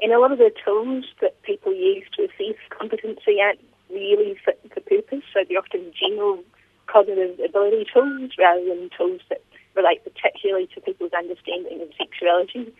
And 0.00 0.12
a 0.12 0.18
lot 0.18 0.32
of 0.32 0.38
the 0.38 0.52
tools 0.64 1.04
that 1.20 1.40
people 1.42 1.74
use 1.74 2.04
to 2.16 2.24
assess 2.24 2.58
competency 2.70 3.40
aren't 3.40 3.60
really 3.90 4.36
fit 4.44 4.60
for 4.72 4.80
purpose, 4.80 5.24
so 5.32 5.44
they're 5.48 5.58
often 5.58 5.92
general 5.98 6.42
cognitive 6.86 7.38
ability 7.44 7.86
tools 7.92 8.32
rather 8.38 8.64
than 8.64 8.90
tools 8.96 9.20
that 9.28 9.42
relate 9.74 10.02
particularly 10.04 10.68
to 10.74 10.80
people's 10.80 11.12
understanding 11.12 11.80
of 11.82 11.88
sexuality. 11.96 12.72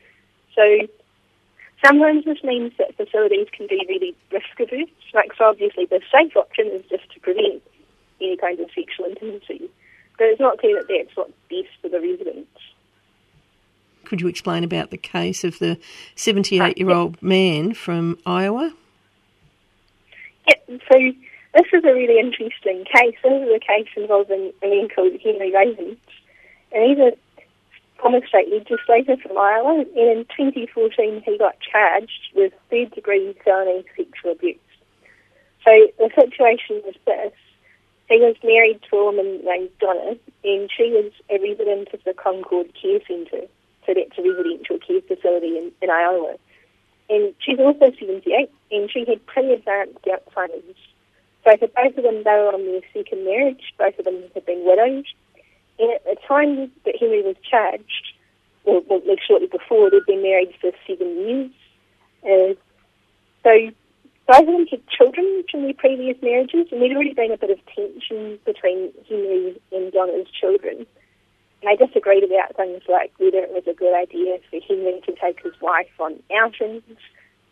So 0.55 0.89
sometimes 1.85 2.25
this 2.25 2.43
means 2.43 2.73
that 2.79 2.97
facilities 2.97 3.49
can 3.53 3.67
be 3.67 3.85
really 3.89 4.15
risk 4.33 4.59
averse. 4.59 4.91
Like, 5.15 5.33
so 5.37 5.45
obviously 5.45 5.87
the 5.87 6.01
safe 6.13 6.37
option 6.37 6.67
is 6.69 6.83
just 6.91 7.11
to 7.13 7.21
prevent 7.21 7.63
any 8.21 8.37
kind 8.37 8.59
of 8.61 8.69
sexual 8.75 9.07
intimacy. 9.07 9.71
But 10.19 10.29
it's 10.29 10.41
not 10.41 10.59
clear 10.59 10.77
that 10.77 10.89
that's 10.89 11.17
what's 11.17 11.33
best 11.49 11.69
for 11.81 11.89
the 11.89 12.01
residents. 12.01 12.51
Could 14.05 14.21
you 14.21 14.29
explain 14.29 14.65
about 14.65 14.91
the 14.91 14.97
case 14.97 15.45
of 15.45 15.59
the 15.59 15.79
78 16.17 16.79
year 16.79 16.91
old 16.91 17.23
man 17.23 17.75
from 17.75 18.19
Iowa? 18.27 18.73
Yeah, 20.49 20.79
so 20.91 20.99
this 21.55 21.67
is 21.73 21.85
a 21.85 21.93
really 21.93 22.19
interesting 22.19 22.85
case. 22.85 23.17
This 23.23 23.43
is 23.43 23.55
a 23.55 23.61
case 23.61 23.89
involving 23.97 24.53
a 24.63 24.69
man 24.69 24.89
called 24.89 25.13
Henry 25.23 25.53
Rayhons. 25.53 25.99
And 26.73 26.85
he's 26.85 26.99
a 26.99 27.13
state 28.29 28.49
legislator 28.51 29.17
from 29.17 29.37
Iowa, 29.37 29.81
and 29.81 29.97
in 29.97 30.25
2014 30.37 31.23
he 31.25 31.39
got 31.39 31.57
charged 31.61 32.31
with 32.35 32.53
third 32.71 32.93
degree 32.93 33.35
felony 33.45 33.85
sexual 33.97 34.33
abuse. 34.33 34.57
So 35.65 35.73
the 35.99 36.11
situation 36.15 36.83
was 36.85 36.95
this. 37.07 37.33
He 38.09 38.19
was 38.21 38.37
married 38.43 38.81
to 38.89 38.97
a 38.97 39.05
woman 39.05 39.45
named 39.45 39.71
Donna, 39.81 40.17
and 40.45 40.71
she 40.75 40.91
was 40.91 41.13
a 41.29 41.39
resident 41.39 41.89
of 41.93 42.03
the 42.05 42.15
Concord 42.15 42.73
Care 42.81 43.01
Centre. 43.07 43.47
So 43.85 43.95
that's 43.95 44.19
a 44.19 44.23
residential 44.23 44.79
care 44.79 45.03
facility 45.03 45.59
in, 45.59 45.73
in 45.83 45.91
Iowa. 45.91 46.37
And 47.11 47.35
she's 47.41 47.59
also 47.59 47.93
78, 47.99 48.51
and 48.71 48.91
she 48.91 49.05
had 49.07 49.25
pretty 49.27 49.53
advanced 49.53 50.05
Alzheimer's. 50.05 50.77
So 51.45 51.57
for 51.57 51.69
both 51.69 51.97
of 51.97 52.05
them, 52.05 52.25
they 52.25 52.31
were 52.31 52.53
on 52.53 52.65
their 52.65 52.81
second 52.93 53.25
marriage. 53.25 53.73
Both 53.79 53.99
of 53.99 54.05
them 54.05 54.23
had 54.35 54.45
been 54.45 54.65
widowed. 54.65 55.07
At 55.81 56.05
the 56.05 56.17
time 56.27 56.71
that 56.85 56.97
Henry 56.99 57.23
was 57.23 57.37
charged, 57.49 58.13
or 58.65 58.83
well, 58.89 59.01
like 59.07 59.21
shortly 59.27 59.47
before, 59.47 59.91
they'd 59.91 60.07
been 60.07 60.23
married 60.23 60.55
for 60.61 60.71
seven 60.87 61.17
years. 61.17 61.51
Uh, 62.25 62.55
so 63.45 63.71
both 64.27 64.41
of 64.41 64.47
them 64.47 64.67
had 64.67 64.87
children 64.89 65.45
from 65.51 65.63
their 65.63 65.75
previous 65.75 66.21
marriages, 66.21 66.67
and 66.71 66.83
there'd 66.83 66.93
already 66.93 67.15
been 67.15 67.33
a 67.33 67.39
bit 67.39 67.51
of 67.51 67.59
tension 67.75 68.39
between 68.45 68.93
Henry 69.09 69.61
and 69.73 69.93
Donna's 69.93 70.29
children. 70.39 70.85
And 71.63 71.65
they 71.65 71.87
disagreed 71.87 72.25
about 72.25 72.57
things 72.57 72.83
like 72.89 73.13
whether 73.19 73.39
it 73.39 73.55
was 73.55 73.65
a 73.67 73.73
good 73.73 73.95
idea 73.97 74.39
for 74.51 74.61
Henry 74.69 75.01
to 75.07 75.13
take 75.15 75.41
his 75.43 75.55
wife 75.63 75.89
on 75.99 76.23
outings. 76.37 76.83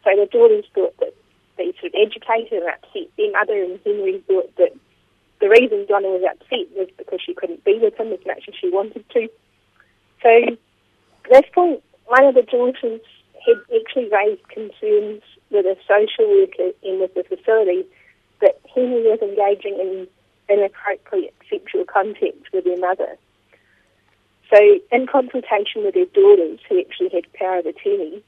So 0.04 0.10
the 0.14 0.28
daughters 0.30 0.66
thought 0.74 0.96
that 0.98 1.14
they 1.56 1.72
sort 1.80 1.94
of 1.94 2.00
agitated 2.06 2.62
and 2.62 2.68
upset 2.68 3.08
their 3.16 3.32
mother, 3.32 3.62
and 3.62 3.80
Henry 3.84 4.22
thought 4.28 4.54
that 4.56 4.76
the 5.40 5.48
reason 5.48 5.86
Donna 5.86 6.08
was 6.08 6.22
upset 6.24 6.66
was 6.76 6.88
because 6.96 7.20
she 7.24 7.34
couldn't 7.34 7.64
be 7.64 7.78
with 7.78 7.94
him 7.98 8.12
as 8.12 8.24
much 8.26 8.44
as 8.48 8.54
she 8.54 8.70
wanted 8.70 9.04
to. 9.10 9.28
So 10.22 10.30
at 10.30 11.30
this 11.30 11.50
point, 11.54 11.82
one 12.06 12.24
of 12.24 12.34
the 12.34 12.42
daughters 12.42 13.00
had 13.44 13.56
actually 13.74 14.08
raised 14.08 14.48
concerns 14.48 15.22
with 15.50 15.66
a 15.66 15.76
social 15.86 16.28
worker 16.28 16.72
and 16.82 17.00
with 17.00 17.14
the 17.14 17.24
facility 17.24 17.86
that 18.40 18.58
Henry 18.74 19.02
was 19.02 19.20
engaging 19.22 19.78
in 19.78 20.08
inappropriate 20.48 21.34
sexual 21.50 21.84
contact 21.84 22.52
with 22.52 22.64
their 22.64 22.78
mother. 22.78 23.16
So, 24.52 24.78
in 24.92 25.06
consultation 25.06 25.82
with 25.84 25.94
their 25.94 26.06
daughters, 26.06 26.60
who 26.68 26.80
actually 26.80 27.08
had 27.08 27.32
power 27.32 27.58
of 27.58 27.66
attorney, 27.66 28.22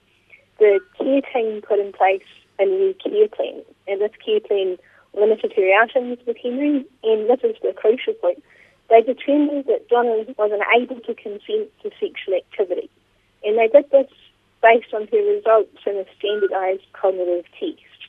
the 0.58 0.80
care 0.98 1.22
team 1.32 1.62
put 1.62 1.78
in 1.78 1.92
place 1.92 2.26
a 2.58 2.64
new 2.64 2.94
care 2.94 3.28
plan, 3.28 3.62
and 3.86 4.00
this 4.00 4.10
care 4.24 4.40
plan 4.40 4.78
limited 5.14 5.52
her 5.56 5.72
outings 5.80 6.18
with 6.26 6.36
Henry, 6.42 6.84
and 7.02 7.28
this 7.28 7.40
is 7.42 7.56
the 7.62 7.72
crucial 7.76 8.14
point. 8.14 8.42
They 8.88 9.02
determined 9.02 9.66
that 9.66 9.88
Donna 9.88 10.24
was 10.36 10.52
unable 10.52 11.00
to 11.00 11.14
consent 11.14 11.68
to 11.82 11.90
sexual 12.00 12.34
activity, 12.34 12.88
and 13.44 13.58
they 13.58 13.68
did 13.68 13.90
this 13.90 14.10
based 14.62 14.92
on 14.92 15.06
her 15.08 15.24
results 15.34 15.78
in 15.86 15.96
a 15.96 16.06
standardised 16.18 16.86
cognitive 16.92 17.44
test. 17.58 18.00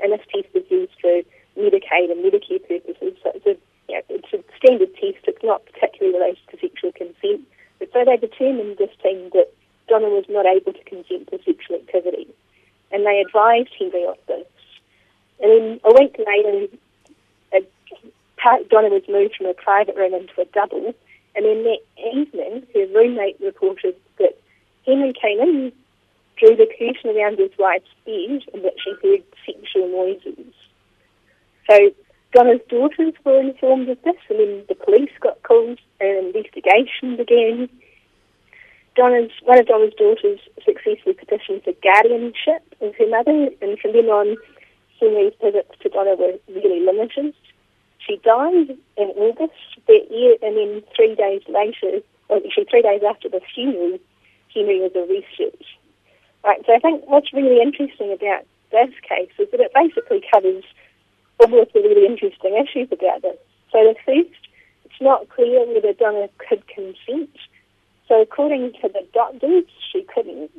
And 0.00 0.12
this 0.12 0.22
test 0.30 0.48
is 0.54 0.70
used 0.70 0.92
for 1.00 1.22
Medicaid 1.58 2.12
and 2.12 2.22
Medicare 2.22 2.62
purposes, 2.62 3.18
so 3.22 3.32
it's 3.34 3.46
a, 3.46 3.56
you 3.88 3.96
know, 3.96 4.02
it's 4.08 4.32
a 4.32 4.38
standard 4.56 4.94
test. 4.94 5.26
It's 5.26 5.42
not 5.42 5.64
particularly 5.66 6.18
related 6.18 6.44
to 6.50 6.58
sexual 6.60 6.92
consent. 6.92 7.42
But 7.78 7.90
so 7.92 8.04
they 8.04 8.16
determined 8.16 8.78
this 8.78 8.94
thing 9.02 9.30
that 9.34 9.50
Donna 9.88 10.08
was 10.08 10.26
not 10.28 10.46
able 10.46 10.72
to 10.72 10.84
consent 10.84 11.30
to 11.30 11.38
sexual 11.42 11.76
activity. 11.76 12.28
And 12.92 13.04
they 13.04 13.20
advised 13.20 13.70
Henry 13.78 14.06
then 15.58 15.80
a 15.84 15.92
week 15.94 16.16
later, 16.18 16.68
Donna 18.70 18.88
was 18.88 19.02
moved 19.08 19.36
from 19.36 19.46
a 19.46 19.54
private 19.54 19.96
room 19.96 20.14
into 20.14 20.40
a 20.40 20.44
double. 20.46 20.94
And 21.34 21.44
then 21.44 21.64
that 21.64 21.80
evening, 22.14 22.66
her 22.74 22.86
roommate 22.94 23.38
reported 23.40 23.96
that 24.18 24.38
Henry 24.86 25.12
came 25.12 25.40
in 25.40 25.72
drew 26.38 26.56
the 26.56 26.68
curtain 26.78 27.16
around 27.16 27.38
his 27.38 27.50
wife's 27.58 27.90
bed 28.06 28.42
and 28.54 28.64
that 28.64 28.74
she 28.82 28.94
heard 29.02 29.22
sexual 29.44 29.88
noises. 29.88 30.54
So 31.68 31.90
Donna's 32.32 32.60
daughters 32.68 33.14
were 33.24 33.40
informed 33.40 33.88
of 33.88 34.00
this 34.02 34.16
and 34.30 34.38
then 34.38 34.64
the 34.68 34.74
police 34.74 35.10
got 35.20 35.42
called 35.42 35.78
and 36.00 36.18
an 36.18 36.26
investigation 36.26 37.16
began. 37.16 37.68
Donna's, 38.96 39.30
one 39.44 39.58
of 39.58 39.66
Donna's 39.66 39.94
daughters 39.98 40.40
successfully 40.64 41.14
petitioned 41.14 41.62
for 41.64 41.72
guardianship 41.82 42.62
of 42.80 42.94
her 42.96 43.08
mother 43.08 43.50
and 43.60 43.78
from 43.78 43.92
then 43.92 44.06
on 44.06 44.36
Henry's 45.00 45.34
visits 45.42 45.70
to 45.82 45.88
Donna 45.88 46.14
were 46.16 46.38
really 46.48 46.84
limited. 46.84 47.34
She 47.98 48.16
died 48.24 48.76
in 48.96 49.08
August 49.16 49.54
that 49.86 50.10
year 50.10 50.36
and 50.42 50.56
then 50.56 50.82
three 50.94 51.14
days 51.14 51.42
later, 51.48 52.00
or 52.28 52.38
actually 52.38 52.66
three 52.70 52.82
days 52.82 53.02
after 53.08 53.28
the 53.28 53.40
funeral, 53.54 53.98
Henry 54.54 54.80
was 54.80 54.92
arrested. 54.94 55.58
Right, 56.44 56.64
so 56.64 56.74
I 56.74 56.78
think 56.78 57.04
what's 57.06 57.32
really 57.32 57.60
interesting 57.60 58.12
about 58.12 58.46
this 58.70 58.94
case 59.08 59.32
is 59.38 59.50
that 59.50 59.60
it 59.60 59.72
basically 59.74 60.22
covers 60.32 60.64
all 61.40 61.60
of 61.60 61.68
the 61.72 61.80
really 61.80 62.06
interesting 62.06 62.56
issues 62.56 62.88
about 62.92 63.22
this. 63.22 63.38
So 63.72 63.78
the 63.84 63.94
first, 64.06 64.38
it's 64.84 65.00
not 65.00 65.28
clear 65.28 65.66
whether 65.66 65.92
Donna 65.92 66.28
could 66.38 66.66
consent. 66.68 67.36
So 68.08 68.22
according 68.22 68.72
to 68.80 68.88
the 68.88 69.06
doctors, 69.12 69.64
she 69.92 70.02
couldn't. 70.02 70.50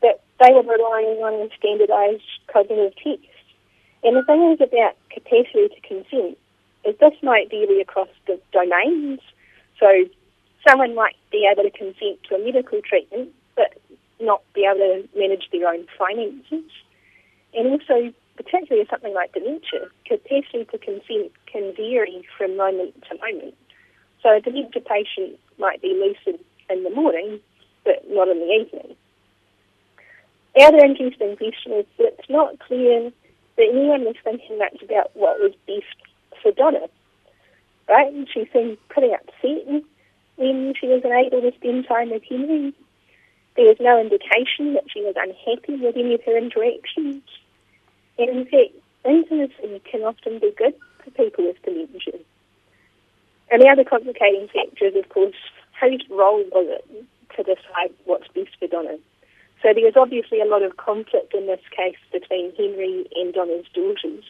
But 0.00 0.22
they 0.40 0.52
were 0.52 0.62
relying 0.62 1.22
on 1.22 1.50
standardised 1.56 2.22
cognitive 2.52 2.94
test. 2.96 3.33
And 4.04 4.16
the 4.16 4.22
thing 4.22 4.52
is 4.52 4.60
about 4.60 4.96
capacity 5.10 5.68
to 5.68 5.80
consent 5.80 6.38
is 6.84 6.94
this 7.00 7.14
might 7.22 7.50
vary 7.50 7.80
across 7.80 8.08
the 8.26 8.38
domains. 8.52 9.20
So 9.80 10.04
someone 10.68 10.94
might 10.94 11.16
be 11.32 11.48
able 11.50 11.62
to 11.62 11.70
consent 11.70 12.22
to 12.28 12.36
a 12.36 12.44
medical 12.44 12.80
treatment, 12.82 13.30
but 13.56 13.72
not 14.20 14.42
be 14.54 14.64
able 14.64 14.78
to 14.78 15.08
manage 15.18 15.48
their 15.50 15.68
own 15.68 15.86
finances. 15.98 16.70
And 17.54 17.68
also, 17.68 18.12
particularly 18.36 18.82
with 18.82 18.90
something 18.90 19.14
like 19.14 19.32
dementia, 19.32 19.88
capacity 20.04 20.66
to 20.70 20.78
consent 20.78 21.32
can 21.46 21.72
vary 21.74 22.26
from 22.36 22.58
moment 22.58 22.94
to 23.08 23.16
moment. 23.16 23.54
So 24.22 24.36
a 24.36 24.40
dementia 24.40 24.82
patient 24.82 25.38
might 25.58 25.80
be 25.80 25.94
lucid 25.94 26.44
in 26.68 26.82
the 26.82 26.90
morning, 26.90 27.40
but 27.84 28.04
not 28.10 28.28
in 28.28 28.38
the 28.38 28.46
evening. 28.46 28.96
The 30.54 30.64
other 30.64 30.84
interesting 30.84 31.36
question 31.36 31.72
is 31.72 31.86
that 31.98 32.16
it's 32.18 32.30
not 32.30 32.58
clear 32.60 33.10
that 33.56 33.68
anyone 33.68 34.04
was 34.04 34.16
thinking 34.24 34.58
much 34.58 34.82
about 34.82 35.10
what 35.14 35.40
was 35.40 35.52
best 35.66 35.96
for 36.42 36.52
Donna. 36.52 36.86
Right? 37.88 38.12
And 38.12 38.28
she 38.28 38.48
seemed 38.52 38.78
pretty 38.88 39.12
upset 39.12 39.82
when 40.36 40.74
she 40.78 40.88
was 40.88 41.02
unable 41.04 41.42
to 41.42 41.56
spend 41.56 41.86
time 41.86 42.10
with 42.10 42.22
Henry 42.28 42.74
there 43.56 43.66
was 43.66 43.76
no 43.80 44.00
indication 44.00 44.74
that 44.74 44.84
she 44.92 45.00
was 45.00 45.14
unhappy 45.16 45.76
with 45.76 45.96
any 45.96 46.14
of 46.14 46.22
her 46.24 46.36
interactions. 46.36 47.22
And 48.18 48.28
in 48.28 48.44
fact, 48.46 48.74
intimacy 49.04 49.80
can 49.90 50.02
often 50.02 50.38
be 50.40 50.52
good 50.56 50.74
for 51.02 51.10
people 51.10 51.46
with 51.46 51.62
dementia. 51.62 52.18
And 53.50 53.62
the 53.62 53.68
other 53.68 53.84
complicating 53.84 54.48
factor 54.48 54.86
is, 54.86 54.96
of 54.96 55.08
course, 55.08 55.36
whose 55.80 56.04
role 56.10 56.42
was 56.50 56.80
it 56.80 57.04
to 57.36 57.42
decide 57.42 57.94
what's 58.04 58.28
best 58.28 58.56
for 58.58 58.66
Donna? 58.66 58.96
So 59.64 59.72
there 59.72 59.82
was 59.82 59.96
obviously 59.96 60.42
a 60.42 60.44
lot 60.44 60.62
of 60.62 60.76
conflict 60.76 61.32
in 61.32 61.46
this 61.46 61.64
case 61.74 61.96
between 62.12 62.54
Henry 62.54 63.08
and 63.16 63.32
Donna's 63.32 63.64
daughters. 63.72 64.24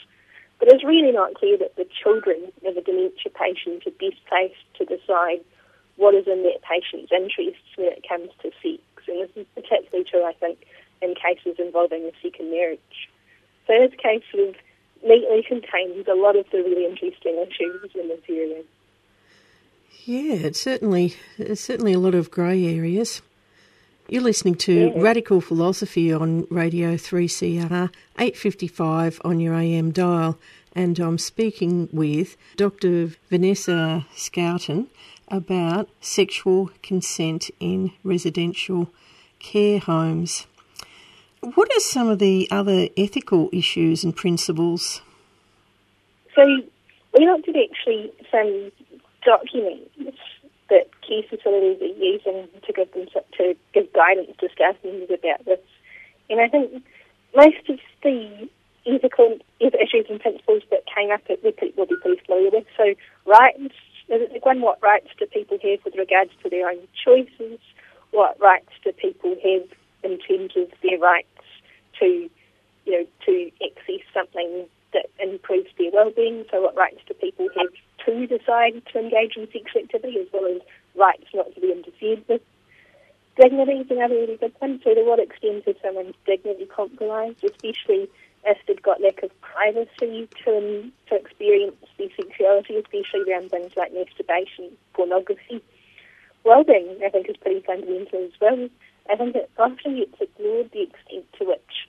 But 0.61 0.69
it's 0.69 0.85
really 0.85 1.11
not 1.11 1.35
clear 1.35 1.59
that 1.59 1.75
the 1.75 1.89
children 1.91 2.53
of 2.65 2.77
a 2.77 2.81
dementia 2.81 3.35
patient 3.35 3.83
are 3.85 3.99
best 3.99 4.25
placed 4.31 4.63
to 4.79 4.85
decide 4.85 5.43
what 5.97 6.15
is 6.15 6.29
in 6.29 6.45
that 6.45 6.63
patient's 6.63 7.11
interests 7.11 7.67
when 7.75 7.89
it 7.89 8.07
comes 8.09 8.31
to 8.43 8.53
sex 8.63 8.81
and 9.09 9.21
this 9.21 9.31
is 9.37 9.47
particularly 9.55 10.05
true, 10.09 10.25
I 10.25 10.33
think, 10.35 10.67
in 11.03 11.15
cases 11.15 11.57
involving 11.59 12.05
a 12.05 12.13
second 12.23 12.51
marriage. 12.51 13.11
So 13.67 13.75
this 13.75 13.93
case 13.99 14.23
sort 14.33 14.49
of 14.49 14.55
neatly 15.05 15.43
contains 15.43 16.07
a 16.09 16.15
lot 16.15 16.37
of 16.37 16.47
the 16.51 16.59
really 16.59 16.87
interesting 16.87 17.37
issues 17.43 17.91
in 17.95 18.09
this 18.09 18.21
area. 18.29 18.63
Yeah, 20.05 20.47
it's 20.47 20.63
certainly 20.63 21.17
it's 21.39 21.61
certainly 21.61 21.93
a 21.93 21.99
lot 21.99 22.15
of 22.15 22.31
grey 22.31 22.77
areas. 22.77 23.23
You're 24.07 24.23
listening 24.23 24.57
to 24.57 24.93
yeah. 24.95 25.01
Radical 25.01 25.41
Philosophy 25.41 26.13
on 26.13 26.47
Radio 26.51 26.97
3CR, 26.97 27.91
855 28.19 29.19
on 29.25 29.41
your 29.41 29.55
AM 29.55 29.93
dial, 29.93 30.39
and 30.75 30.99
I'm 30.99 31.17
speaking 31.17 31.89
with 31.91 32.37
Dr. 32.57 33.13
Vanessa 33.31 34.05
Schouten 34.15 34.89
about 35.29 35.89
sexual 36.03 36.71
consent 36.83 37.51
in 37.61 37.93
residential 38.03 38.91
care 39.39 39.79
homes. 39.79 40.47
What 41.41 41.71
are 41.75 41.81
some 41.81 42.09
of 42.09 42.19
the 42.19 42.47
other 42.51 42.89
ethical 42.99 43.49
issues 43.55 44.05
and 44.05 44.15
principles? 44.15 45.01
So, 46.35 46.45
we 47.19 47.25
looked 47.27 47.49
at 47.49 47.57
actually 47.57 48.13
some 48.31 48.71
documents 49.25 50.19
that 50.71 50.89
care 51.07 51.23
facilities 51.29 51.81
are 51.83 51.99
using 52.03 52.49
to 52.67 52.73
give 52.73 52.93
them 52.93 53.07
to 53.39 53.57
give 53.73 53.93
guidance 53.93 54.31
to 54.41 54.49
staff 54.55 54.77
members 54.85 55.11
about 55.11 55.45
this, 55.45 55.61
and 56.31 56.41
I 56.41 56.49
think 56.49 56.83
most 57.35 57.69
of 57.69 57.79
the 58.03 58.49
ethical 58.87 59.39
issues 59.61 60.07
and 60.11 60.21
principles 60.21 60.63
that 60.71 60.85
came 60.95 61.11
up 61.11 61.23
we 61.29 61.55
will 61.77 61.87
be 61.87 61.97
pretty 62.03 62.21
familiar 62.27 62.51
with. 62.51 62.67
So, 62.77 62.95
rights 63.27 63.75
one, 64.43 64.61
what 64.61 64.83
rights 64.83 65.09
do 65.19 65.27
people 65.27 65.59
have 65.63 65.85
with 65.85 65.95
regards 65.97 66.31
to 66.43 66.51
their 66.51 66.69
own 66.69 66.87
choices? 67.05 67.59
What 68.11 68.39
rights 68.41 68.71
do 68.85 68.93
people 68.93 69.37
have 69.43 69.69
in 70.03 70.19
terms 70.19 70.53
of 70.57 70.69
their 70.83 70.99
rights 70.99 71.29
to, 72.01 72.29
you 72.85 72.93
know, 72.93 73.07
to 73.27 73.51
access 73.65 74.05
something 74.13 74.67
that 74.95 75.11
improves 75.19 75.69
their 75.79 75.91
well-being. 75.93 76.45
So 76.51 76.63
what 76.63 76.77
rights 76.77 77.01
do 77.07 77.15
people 77.15 77.49
have 77.57 77.73
to 78.07 78.27
decide 78.27 78.81
to 78.93 78.99
engage 78.99 79.37
in 79.37 79.47
sexual 79.53 79.83
activity 79.83 80.19
as 80.19 80.29
well 80.33 80.47
as 80.47 80.63
rights 80.95 81.27
not 81.35 81.55
to 81.55 81.61
be 81.61 81.73
interfered 81.73 82.25
with? 82.29 82.41
Dignity 83.37 83.81
is 83.83 83.91
another 83.91 84.15
really 84.15 84.37
big 84.37 84.55
one. 84.61 84.81
So 84.83 84.95
to 84.95 85.03
what 85.03 85.19
extent 85.19 85.65
is 85.67 85.77
someone's 85.83 86.15
dignity 86.25 86.67
compromised, 86.67 87.43
especially 87.45 88.09
if 88.47 88.59
they've 88.67 88.83
got 88.83 89.03
lack 89.03 89.23
of 89.23 89.31
privacy 89.41 90.29
to, 90.45 90.91
to 91.09 91.15
experience 91.15 91.77
their 91.99 92.09
sexuality, 92.17 92.77
especially 92.77 93.33
around 93.33 93.51
things 93.51 93.73
like 93.77 93.93
masturbation, 93.93 94.71
pornography. 94.93 95.63
Well-being, 96.45 97.01
I 97.05 97.09
think, 97.09 97.29
is 97.29 97.37
pretty 97.37 97.61
fundamental 97.61 98.25
as 98.25 98.33
well. 98.41 98.69
I 99.11 99.17
think 99.17 99.35
it 99.35 99.51
often 99.59 99.97
gets 99.97 100.21
ignored 100.21 100.71
the 100.73 100.83
extent 100.83 101.25
to 101.39 101.45
which 101.45 101.89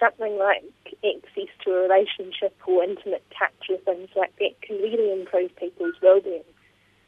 something 0.00 0.38
like 0.38 0.64
access 1.04 1.48
to 1.64 1.70
a 1.72 1.82
relationship 1.82 2.54
or 2.66 2.82
intimate 2.84 3.24
touch 3.38 3.70
or 3.70 3.78
things 3.78 4.08
like 4.16 4.34
that 4.38 4.60
can 4.62 4.76
really 4.76 5.12
improve 5.12 5.54
people's 5.56 5.94
well-being. 6.02 6.44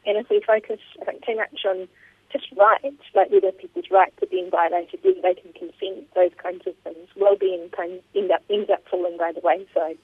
And 0.05 0.17
if 0.17 0.29
we 0.29 0.41
focus, 0.45 0.79
I 1.01 1.05
think, 1.05 1.25
too 1.25 1.35
much 1.35 1.65
on 1.65 1.87
just 2.31 2.47
rights, 2.55 3.03
like 3.13 3.29
whether 3.29 3.51
people's 3.51 3.91
rights 3.91 4.15
are 4.21 4.27
being 4.27 4.49
violated, 4.49 4.99
whether 5.03 5.21
they 5.21 5.35
can 5.35 5.53
consent, 5.53 6.07
those 6.15 6.31
kinds 6.41 6.65
of 6.65 6.75
things, 6.83 7.09
well-being 7.15 7.69
kind 7.69 7.93
of 7.93 7.99
end 8.15 8.31
up, 8.31 8.41
ends 8.49 8.69
up 8.69 8.83
falling 8.89 9.17
by 9.17 9.31
the 9.31 9.41
wayside. 9.43 9.97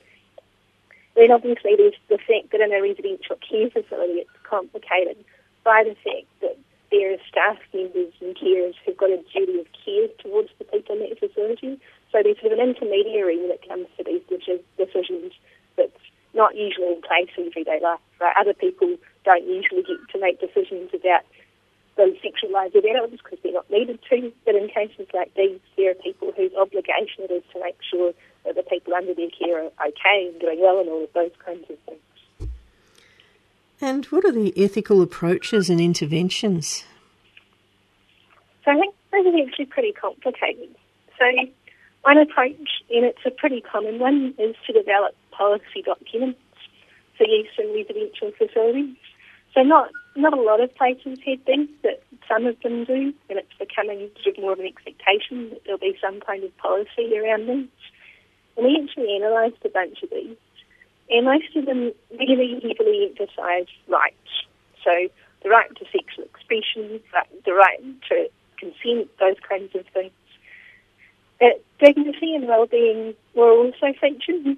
Then 1.15 1.32
obviously 1.32 1.75
there's 1.75 1.98
the 2.10 2.17
fact 2.17 2.51
that 2.51 2.62
in 2.62 2.72
a 2.72 2.82
residential 2.82 3.38
care 3.41 3.70
facility 3.70 4.22
it's 4.22 4.29
complicated 4.44 5.17
by 5.63 5.84
the 5.84 5.96
fact 5.96 6.27
that 6.41 6.58
there 6.91 7.13
are 7.13 7.17
staff 7.27 7.58
members 7.74 8.13
and 8.22 8.36
carers 8.36 8.75
who've 8.86 8.96
got 8.96 9.10
a 9.10 9.24
duty 9.34 9.60
of 9.60 9.67
care 9.84 10.08
towards 10.20 10.50
the 10.60 10.65
people 10.65 10.96
in 10.96 11.10
that 11.10 11.20
facility. 11.20 11.79
So 12.11 12.23
there's 12.23 12.39
sort 12.39 12.53
of 12.53 12.59
an 12.59 12.69
intermediary 12.69 13.37
when 13.37 13.51
it 13.51 13.67
comes 13.67 13.87
to 13.97 14.03
these 14.03 14.21
decisions 14.29 15.33
that's 15.75 15.91
not 16.33 16.55
usually 16.55 16.87
in 16.87 17.01
place 17.01 17.29
in 17.37 17.47
everyday 17.47 17.79
life. 17.81 17.99
Right? 18.21 18.35
Other 18.39 18.53
people 18.53 18.95
don't 19.25 19.45
usually 19.45 19.83
get 19.83 19.97
to 20.11 20.19
make 20.19 20.39
decisions 20.39 20.91
about 20.93 21.23
those 21.97 22.15
sexual 22.21 22.51
lives 22.51 22.75
of 22.75 22.85
adults 22.85 23.17
because 23.23 23.39
they're 23.43 23.53
not 23.53 23.69
needed 23.69 23.99
to. 24.09 24.31
But 24.45 24.55
in 24.55 24.69
cases 24.69 25.07
like 25.13 25.33
these, 25.35 25.59
there 25.75 25.91
are 25.91 25.95
people 25.95 26.31
whose 26.35 26.53
obligation 26.53 27.25
it 27.25 27.31
is 27.31 27.43
to 27.53 27.59
make 27.59 27.77
sure 27.89 28.13
that 28.45 28.55
the 28.55 28.63
people 28.63 28.93
under 28.93 29.13
their 29.13 29.29
care 29.29 29.63
are 29.63 29.87
okay 29.87 30.29
and 30.31 30.39
doing 30.39 30.61
well 30.61 30.79
and 30.79 30.89
all 30.89 31.03
of 31.03 31.13
those 31.13 31.31
kinds 31.43 31.65
of 31.69 31.77
things. 31.79 32.51
And 33.81 34.05
what 34.05 34.25
are 34.25 34.31
the 34.31 34.53
ethical 34.55 35.01
approaches 35.01 35.69
and 35.69 35.81
interventions? 35.81 36.83
So 38.63 38.71
I 38.71 38.79
think 38.79 38.95
those 39.11 39.25
are 39.25 39.47
actually 39.47 39.65
pretty 39.65 39.91
complicated. 39.91 40.75
So 41.19 41.25
one 42.07 42.17
approach, 42.17 42.69
and 42.89 43.03
it's 43.03 43.25
a 43.25 43.31
pretty 43.31 43.59
common 43.59 43.99
one, 43.99 44.33
is 44.39 44.55
to 44.65 44.71
develop 44.71 45.13
policy 45.31 45.83
documents 45.83 46.39
for 47.17 47.27
use 47.27 47.51
in 47.59 47.67
residential 47.75 48.31
facilities. 48.37 48.95
So 49.53 49.61
not 49.61 49.89
not 50.15 50.33
a 50.33 50.41
lot 50.41 50.61
of 50.61 50.73
places 50.75 51.19
have 51.27 51.39
these, 51.45 51.69
but 51.83 52.01
some 52.27 52.45
of 52.45 52.55
them 52.61 52.85
do, 52.85 53.13
and 53.29 53.37
it's 53.37 53.53
becoming 53.59 54.09
sort 54.23 54.37
of 54.37 54.41
more 54.41 54.53
of 54.53 54.59
an 54.59 54.65
expectation 54.65 55.49
that 55.49 55.61
there'll 55.65 55.79
be 55.79 55.97
some 56.01 56.21
kind 56.21 56.43
of 56.43 56.55
policy 56.57 57.11
around 57.19 57.45
these. 57.47 57.69
And 58.55 58.65
we 58.65 58.79
actually 58.81 59.15
analysed 59.15 59.61
a 59.65 59.69
bunch 59.69 60.01
of 60.01 60.09
these, 60.09 60.37
and 61.09 61.25
most 61.25 61.51
of 61.57 61.65
them 61.65 61.91
really 62.17 62.55
heavily 62.63 63.11
emphasise 63.11 63.69
rights. 63.87 64.31
So 64.83 64.93
the 65.43 65.49
right 65.49 65.69
to 65.75 65.85
sexual 65.91 66.23
expression, 66.23 67.01
the 67.45 67.53
right 67.53 67.83
to 68.09 68.29
consent, 68.57 69.11
those 69.19 69.39
kinds 69.47 69.75
of 69.75 69.85
things. 69.93 70.15
Uh, 71.41 71.50
dignity 71.79 72.36
and 72.36 72.48
well-being 72.48 73.13
were 73.36 73.51
also 73.51 73.94
featured. 74.00 74.58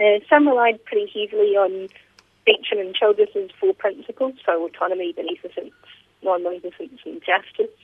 Uh, 0.00 0.18
some 0.28 0.48
relied 0.48 0.84
pretty 0.84 1.06
heavily 1.14 1.56
on 1.56 1.88
Beauchamp 2.44 2.80
and 2.80 2.94
Childress's 2.94 3.50
four 3.60 3.72
principles, 3.74 4.34
so 4.44 4.66
autonomy, 4.66 5.12
beneficence, 5.12 5.74
non-maleficence 6.22 7.00
and 7.04 7.22
justice. 7.22 7.76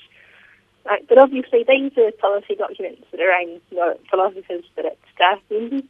But 0.84 1.18
obviously 1.18 1.64
these 1.68 1.92
are 1.98 2.10
policy 2.12 2.54
documents 2.54 3.04
that 3.10 3.20
are 3.20 3.32
aimed 3.40 3.60
not 3.70 3.90
at 3.90 4.00
philosophers 4.10 4.64
but 4.74 4.86
at 4.86 4.98
staff 5.14 5.38
members. 5.50 5.82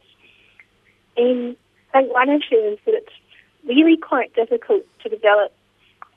And 1.15 1.55
I 1.93 2.01
think 2.01 2.13
one 2.13 2.29
issue 2.29 2.55
is 2.55 2.79
that 2.85 2.95
it's 2.95 3.13
really 3.65 3.97
quite 3.97 4.33
difficult 4.35 4.83
to 5.03 5.09
develop 5.09 5.53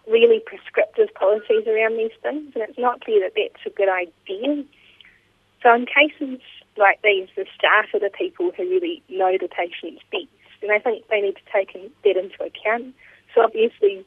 really 0.08 0.40
prescriptive 0.40 1.14
policies 1.14 1.66
around 1.66 1.96
these 1.96 2.12
things, 2.22 2.52
and 2.54 2.64
it's 2.64 2.78
not 2.78 3.04
clear 3.04 3.20
that 3.20 3.34
that's 3.36 3.66
a 3.66 3.70
good 3.70 3.88
idea. 3.88 4.64
So 5.62 5.74
in 5.74 5.86
cases 5.86 6.40
like 6.76 7.00
these, 7.02 7.28
the 7.36 7.46
staff 7.56 7.86
are 7.94 8.00
the 8.00 8.10
people 8.10 8.50
who 8.56 8.68
really 8.68 9.02
know 9.08 9.36
the 9.40 9.48
patients 9.48 10.02
best 10.10 10.26
and 10.62 10.70
I 10.70 10.78
think 10.78 11.06
they 11.08 11.20
need 11.20 11.36
to 11.36 11.52
take 11.52 11.72
that 11.72 12.16
into 12.16 12.42
account. 12.42 12.94
So 13.34 13.42
obviously, 13.42 14.06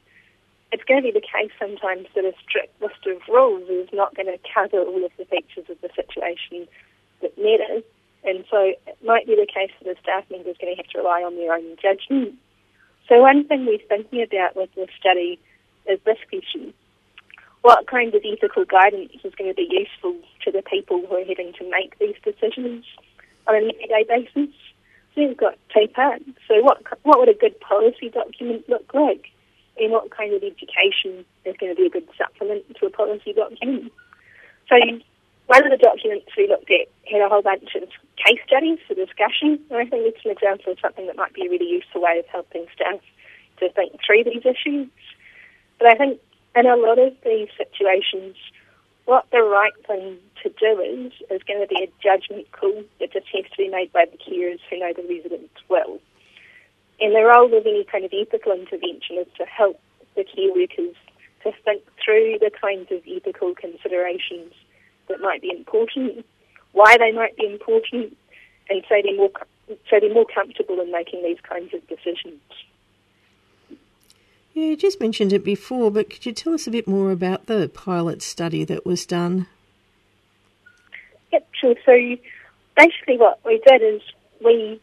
it's 0.71 0.83
going 0.83 1.03
to 1.03 1.11
be 1.11 1.11
the 1.11 1.21
case 1.21 1.51
sometimes 1.59 2.07
that 2.15 2.25
a 2.25 2.33
strict 2.41 2.81
list 2.81 3.05
of 3.05 3.21
rules 3.27 3.69
is 3.69 3.89
not 3.93 4.15
going 4.15 4.27
to 4.27 4.39
cover 4.53 4.79
all 4.79 5.03
of 5.03 5.11
the 5.17 5.25
features 5.25 5.69
of 5.69 5.79
the 5.81 5.89
situation 5.95 6.67
that 7.21 7.37
matter. 7.37 7.83
And 8.23 8.43
so 8.49 8.73
it 8.87 8.97
might 9.03 9.27
be 9.27 9.35
the 9.35 9.45
case 9.45 9.71
that 9.83 9.97
a 9.97 9.99
staff 10.01 10.23
member 10.31 10.49
is 10.49 10.57
going 10.59 10.73
to 10.73 10.81
have 10.81 10.89
to 10.91 10.97
rely 10.99 11.21
on 11.21 11.35
their 11.35 11.53
own 11.53 11.75
judgment. 11.81 12.35
So 13.07 13.21
one 13.21 13.45
thing 13.45 13.65
we're 13.65 13.77
thinking 13.87 14.23
about 14.23 14.55
with 14.55 14.73
this 14.75 14.89
study 14.99 15.39
is 15.87 15.99
this 16.05 16.17
question. 16.29 16.73
What 17.65 17.87
kind 17.87 18.13
of 18.13 18.21
ethical 18.23 18.63
guidance 18.63 19.09
is 19.23 19.33
going 19.33 19.49
to 19.49 19.55
be 19.55 19.65
useful 19.65 20.13
to 20.43 20.51
the 20.51 20.61
people 20.61 21.01
who 21.01 21.15
are 21.15 21.25
having 21.25 21.51
to 21.57 21.67
make 21.67 21.97
these 21.97 22.13
decisions 22.23 22.85
on 23.47 23.55
an 23.55 23.71
everyday 23.73 24.05
basis? 24.05 24.53
So 25.15 25.25
we've 25.25 25.35
got 25.35 25.57
parts. 25.95 26.29
So 26.47 26.61
what 26.61 26.83
what 27.01 27.17
would 27.17 27.27
a 27.27 27.33
good 27.33 27.59
policy 27.59 28.09
document 28.09 28.69
look 28.69 28.93
like? 28.93 29.33
And 29.81 29.91
what 29.91 30.11
kind 30.15 30.31
of 30.35 30.43
education 30.43 31.25
is 31.43 31.57
going 31.57 31.73
to 31.73 31.75
be 31.75 31.87
a 31.87 31.89
good 31.89 32.07
supplement 32.15 32.69
to 32.77 32.85
a 32.85 32.91
policy 32.91 33.33
document? 33.33 33.91
So 34.69 34.77
one 35.47 35.65
of 35.65 35.71
the 35.71 35.81
documents 35.81 36.29
we 36.37 36.47
looked 36.47 36.69
at 36.69 36.85
had 37.09 37.25
a 37.25 37.29
whole 37.29 37.41
bunch 37.41 37.73
of 37.73 37.89
case 38.21 38.45
studies 38.45 38.77
for 38.87 38.93
discussion, 38.93 39.57
and 39.73 39.79
I 39.81 39.89
think 39.89 40.05
it's 40.05 40.23
an 40.23 40.37
example 40.37 40.73
of 40.73 40.77
something 40.85 41.07
that 41.07 41.17
might 41.17 41.33
be 41.33 41.47
a 41.47 41.49
really 41.49 41.81
useful 41.81 42.03
way 42.03 42.19
of 42.19 42.27
helping 42.27 42.67
staff 42.75 43.01
to 43.57 43.73
think 43.73 43.97
through 44.05 44.23
these 44.25 44.45
issues. 44.45 44.87
But 45.79 45.87
I 45.89 45.95
think 45.95 46.21
in 46.55 46.65
a 46.65 46.75
lot 46.75 46.99
of 46.99 47.13
these 47.23 47.49
situations, 47.57 48.35
what 49.05 49.25
the 49.31 49.43
right 49.43 49.73
thing 49.85 50.17
to 50.41 50.49
do 50.49 50.81
is, 50.81 51.11
is 51.29 51.43
going 51.43 51.61
to 51.61 51.67
be 51.67 51.83
a 51.83 51.91
judgment 52.01 52.51
call 52.51 52.83
that 52.99 53.13
just 53.13 53.27
has 53.33 53.45
to 53.51 53.57
be 53.57 53.69
made 53.69 53.91
by 53.93 54.05
the 54.09 54.17
carers 54.17 54.59
who 54.69 54.79
know 54.79 54.93
the 54.95 55.03
residents 55.03 55.53
well. 55.69 55.99
And 56.99 57.13
the 57.13 57.23
role 57.23 57.53
of 57.53 57.65
any 57.65 57.83
kind 57.83 58.05
of 58.05 58.11
ethical 58.13 58.53
intervention 58.53 59.17
is 59.17 59.27
to 59.37 59.45
help 59.45 59.79
the 60.15 60.23
care 60.23 60.53
workers 60.53 60.95
to 61.43 61.51
think 61.63 61.83
through 62.03 62.39
the 62.39 62.49
kinds 62.49 62.91
of 62.91 63.01
ethical 63.05 63.53
considerations 63.53 64.53
that 65.07 65.19
might 65.19 65.41
be 65.41 65.51
important, 65.51 66.25
why 66.71 66.97
they 66.97 67.11
might 67.11 67.35
be 67.37 67.45
important, 67.45 68.17
and 68.69 68.83
so 68.89 68.95
they're 69.03 69.15
more 69.15 69.31
so 69.67 69.99
they're 69.99 70.13
more 70.13 70.25
comfortable 70.33 70.79
in 70.79 70.91
making 70.91 71.23
these 71.23 71.39
kinds 71.47 71.73
of 71.73 71.85
decisions. 71.87 72.41
Yeah, 74.55 74.67
you 74.67 74.77
just 74.77 75.01
mentioned 75.01 75.33
it 75.33 75.43
before, 75.43 75.91
but 75.91 76.09
could 76.09 76.25
you 76.25 76.31
tell 76.31 76.53
us 76.53 76.65
a 76.65 76.71
bit 76.71 76.87
more 76.87 77.11
about 77.11 77.47
the 77.47 77.67
pilot 77.67 78.21
study 78.21 78.63
that 78.63 78.85
was 78.85 79.05
done? 79.05 79.47
Yep, 81.33 81.47
sure. 81.59 81.75
So 81.85 81.91
basically, 82.77 83.17
what 83.17 83.41
we 83.43 83.61
did 83.67 83.81
is 83.81 84.01
we 84.41 84.79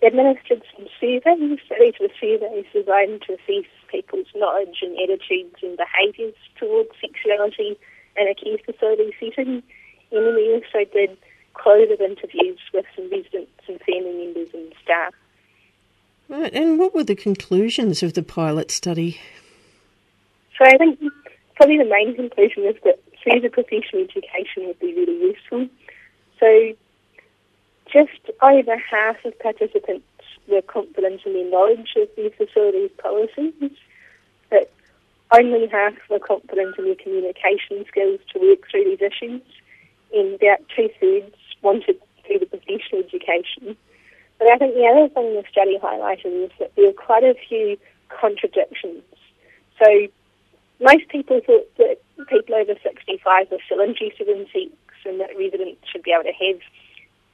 administered 0.00 0.62
some 0.74 0.86
surveys. 0.98 1.58
So 1.68 1.74
these 1.78 1.92
were 2.00 2.08
surveys 2.18 2.64
designed 2.72 3.20
to 3.26 3.34
assess 3.34 3.68
people's 3.88 4.28
knowledge 4.34 4.78
and 4.80 4.96
attitudes 4.98 5.56
and 5.62 5.76
behaviours 5.76 6.34
towards 6.58 6.88
sexuality 7.02 7.76
in 8.16 8.28
a 8.28 8.34
care 8.34 8.56
facility 8.64 9.12
setting. 9.20 9.62
And 10.10 10.26
then 10.26 10.34
we 10.34 10.54
also 10.54 10.90
did 10.90 11.18
closed 11.52 12.00
interviews 12.00 12.60
with 12.72 12.86
some 12.96 13.10
residents 13.10 13.52
and 13.68 13.78
family 13.80 14.24
members 14.24 14.48
and 14.54 14.72
staff. 14.82 15.12
Right, 16.28 16.52
and 16.52 16.78
what 16.78 16.94
were 16.94 17.04
the 17.04 17.16
conclusions 17.16 18.02
of 18.02 18.12
the 18.12 18.22
pilot 18.22 18.70
study? 18.70 19.18
So 20.58 20.64
I 20.64 20.76
think 20.76 21.00
probably 21.56 21.78
the 21.78 21.84
main 21.84 22.14
conclusion 22.14 22.64
is 22.64 22.76
that 22.84 23.00
further 23.24 23.48
professional 23.48 24.02
education 24.02 24.66
would 24.66 24.78
be 24.78 24.94
really 24.94 25.18
useful. 25.20 25.68
So 26.38 26.74
just 27.90 28.30
over 28.42 28.76
half 28.76 29.24
of 29.24 29.38
participants 29.38 30.04
were 30.48 30.62
confident 30.62 31.22
in 31.24 31.32
their 31.32 31.50
knowledge 31.50 31.94
of 31.96 32.08
the 32.16 32.30
facility's 32.36 32.90
policies, 32.98 33.72
but 34.50 34.70
only 35.32 35.66
half 35.68 35.94
were 36.10 36.18
confident 36.18 36.76
in 36.78 36.84
their 36.84 36.94
communication 36.94 37.84
skills 37.88 38.20
to 38.32 38.38
work 38.38 38.68
through 38.70 38.84
these 38.84 39.00
issues, 39.00 39.42
and 40.12 40.34
about 40.34 40.60
two 40.74 40.90
thirds 41.00 41.34
wanted 41.62 41.98
further 42.26 42.46
professional 42.46 43.02
education. 43.02 43.76
But 44.38 44.48
I 44.48 44.56
think 44.56 44.74
the 44.74 44.86
other 44.86 45.08
thing 45.08 45.34
the 45.34 45.44
study 45.50 45.78
highlighted 45.78 46.44
is 46.44 46.50
that 46.58 46.74
there 46.76 46.86
were 46.86 46.92
quite 46.92 47.24
a 47.24 47.34
few 47.48 47.76
contradictions. 48.08 49.02
So 49.82 50.06
most 50.80 51.08
people 51.08 51.40
thought 51.44 51.68
that 51.78 51.98
people 52.28 52.54
over 52.54 52.74
65 52.82 53.50
were 53.50 53.58
still 53.66 53.80
interested 53.80 54.28
in 54.28 54.46
sex 54.52 54.72
and 55.04 55.20
that 55.20 55.36
residents 55.36 55.82
should 55.90 56.02
be 56.02 56.12
able 56.12 56.24
to 56.24 56.32
have 56.32 56.60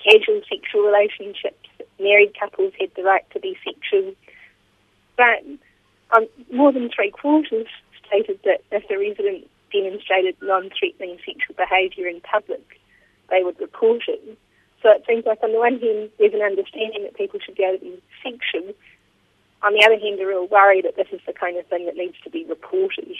casual 0.03 0.41
sexual 0.49 0.83
relationships 0.83 1.69
married 1.99 2.35
couples 2.39 2.73
had 2.79 2.91
the 2.97 3.03
right 3.03 3.29
to 3.31 3.41
be 3.41 3.57
sexual. 3.65 4.13
But 5.17 5.45
um, 6.17 6.27
more 6.53 6.73
than 6.73 6.91
three 6.91 7.11
quarters 7.11 7.67
stated 8.07 8.41
that 8.45 8.63
if 8.73 8.85
a 8.91 8.99
resident 8.99 9.49
demonstrated 9.73 10.37
non-threatening 10.43 11.19
sexual 11.25 11.57
behaviour 11.57 12.07
in 12.09 12.21
public, 12.21 12.81
they 13.31 13.43
would 13.43 13.59
report 13.61 14.03
it. 14.09 14.39
So 14.85 14.91
it 14.91 15.03
seems 15.09 15.25
like 15.25 15.43
on 15.43 15.53
the 15.53 15.59
one 15.59 15.81
hand 15.81 16.11
there's 16.19 16.35
an 16.35 16.43
understanding 16.43 17.05
that 17.05 17.17
people 17.17 17.41
should 17.41 17.57
be 17.57 17.65
able 17.65 17.79
to 17.79 17.85
be 17.85 18.03
sexual. 18.23 18.75
On 19.63 19.73
the 19.73 19.83
other 19.83 19.99
hand, 19.99 20.21
a 20.21 20.27
real 20.27 20.47
worry 20.47 20.83
that 20.83 20.95
this 20.95 21.09
is 21.11 21.23
the 21.27 21.33
kind 21.33 21.57
of 21.57 21.67
thing 21.69 21.87
that 21.87 21.97
needs 21.97 22.21
to 22.23 22.29
be 22.29 22.45
reported. 22.45 23.17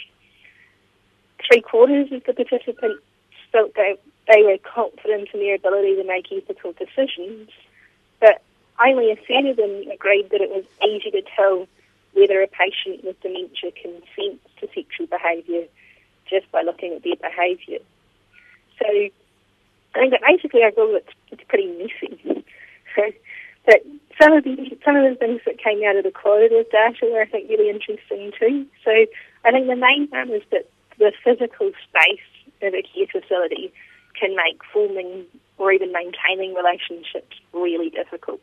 Three 1.49 1.63
quarters 1.63 2.13
of 2.13 2.23
the 2.25 2.35
participants 2.35 3.03
felt 3.51 3.75
they, 3.75 3.97
they 4.29 4.43
were 4.43 4.59
confident 4.59 5.31
in 5.33 5.41
their 5.41 5.55
ability 5.55 5.97
to 5.97 6.05
make 6.05 6.31
ethical 6.31 6.73
decisions, 6.73 7.49
but 8.21 8.43
only 8.85 9.11
a 9.11 9.17
third 9.17 9.47
of 9.47 9.57
them 9.57 9.91
agreed 9.91 10.29
that 10.31 10.43
it 10.43 10.51
was 10.51 10.65
easy 10.87 11.11
to 11.13 11.23
tell 11.35 11.67
whether 12.13 12.43
a 12.43 12.47
patient 12.47 13.05
with 13.05 13.19
dementia 13.23 13.73
consents 13.73 14.45
to 14.61 14.69
sexual 14.75 15.07
behaviour 15.07 15.65
just 16.29 16.51
by 16.53 16.61
looking 16.61 16.93
at 16.93 17.03
their 17.03 17.17
behaviour. 17.17 17.79
So 18.79 19.09
I 19.95 19.99
think 20.01 20.13
that 20.13 20.23
basically 20.27 20.63
overall 20.65 20.97
it's, 20.97 21.15
it's 21.31 21.43
pretty 21.49 21.71
messy. 21.79 22.45
So, 22.97 23.03
but 23.67 23.81
some 24.21 24.33
of 24.33 24.45
the 24.45 24.77
some 24.85 24.97
of 24.97 25.05
the 25.09 25.17
things 25.19 25.41
that 25.47 25.59
came 25.59 25.83
out 25.85 25.97
of 25.97 26.05
the 26.05 26.11
qualitative 26.11 26.71
data 26.71 27.07
were 27.11 27.23
I 27.23 27.27
think 27.27 27.49
really 27.49 27.71
interesting 27.71 28.33
too. 28.39 28.67
So 28.85 28.91
I 29.45 29.51
think 29.51 29.67
the 29.67 29.77
main 29.77 30.09
one 30.11 30.31
is 30.31 30.43
that 30.51 30.69
the 30.99 31.13
physical 31.25 31.73
space 31.89 32.29
of 32.63 32.75
a 32.75 32.83
care 32.83 33.07
facility 33.11 33.73
can 34.19 34.37
make 34.37 34.63
forming 34.73 35.25
or 35.59 35.73
even 35.73 35.93
maintaining 35.93 36.55
relationships 36.55 37.37
really 37.53 37.91
difficult. 37.91 38.41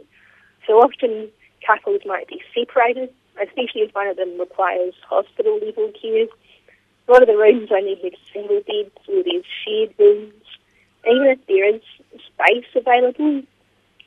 So 0.68 0.80
often 0.80 1.30
couples 1.66 2.02
might 2.06 2.28
be 2.28 2.42
separated, 2.56 3.10
especially 3.42 3.82
if 3.82 3.96
one 3.96 4.08
of 4.08 4.18
them 4.18 4.40
requires 4.40 4.94
hospital 5.08 5.60
level 5.64 5.92
care. 6.00 6.28
A 7.08 7.12
lot 7.12 7.22
of 7.22 7.28
the 7.28 7.38
rooms 7.38 7.70
only 7.72 8.00
have 8.04 8.14
single 8.34 8.62
beds 8.62 8.96
or 9.08 9.24
there's 9.24 9.46
shared 9.66 9.94
rooms. 9.98 10.34
Even 11.10 11.28
if 11.28 11.40
there 11.48 11.76
is 11.76 11.82
space 12.06 12.66
available, 12.76 13.42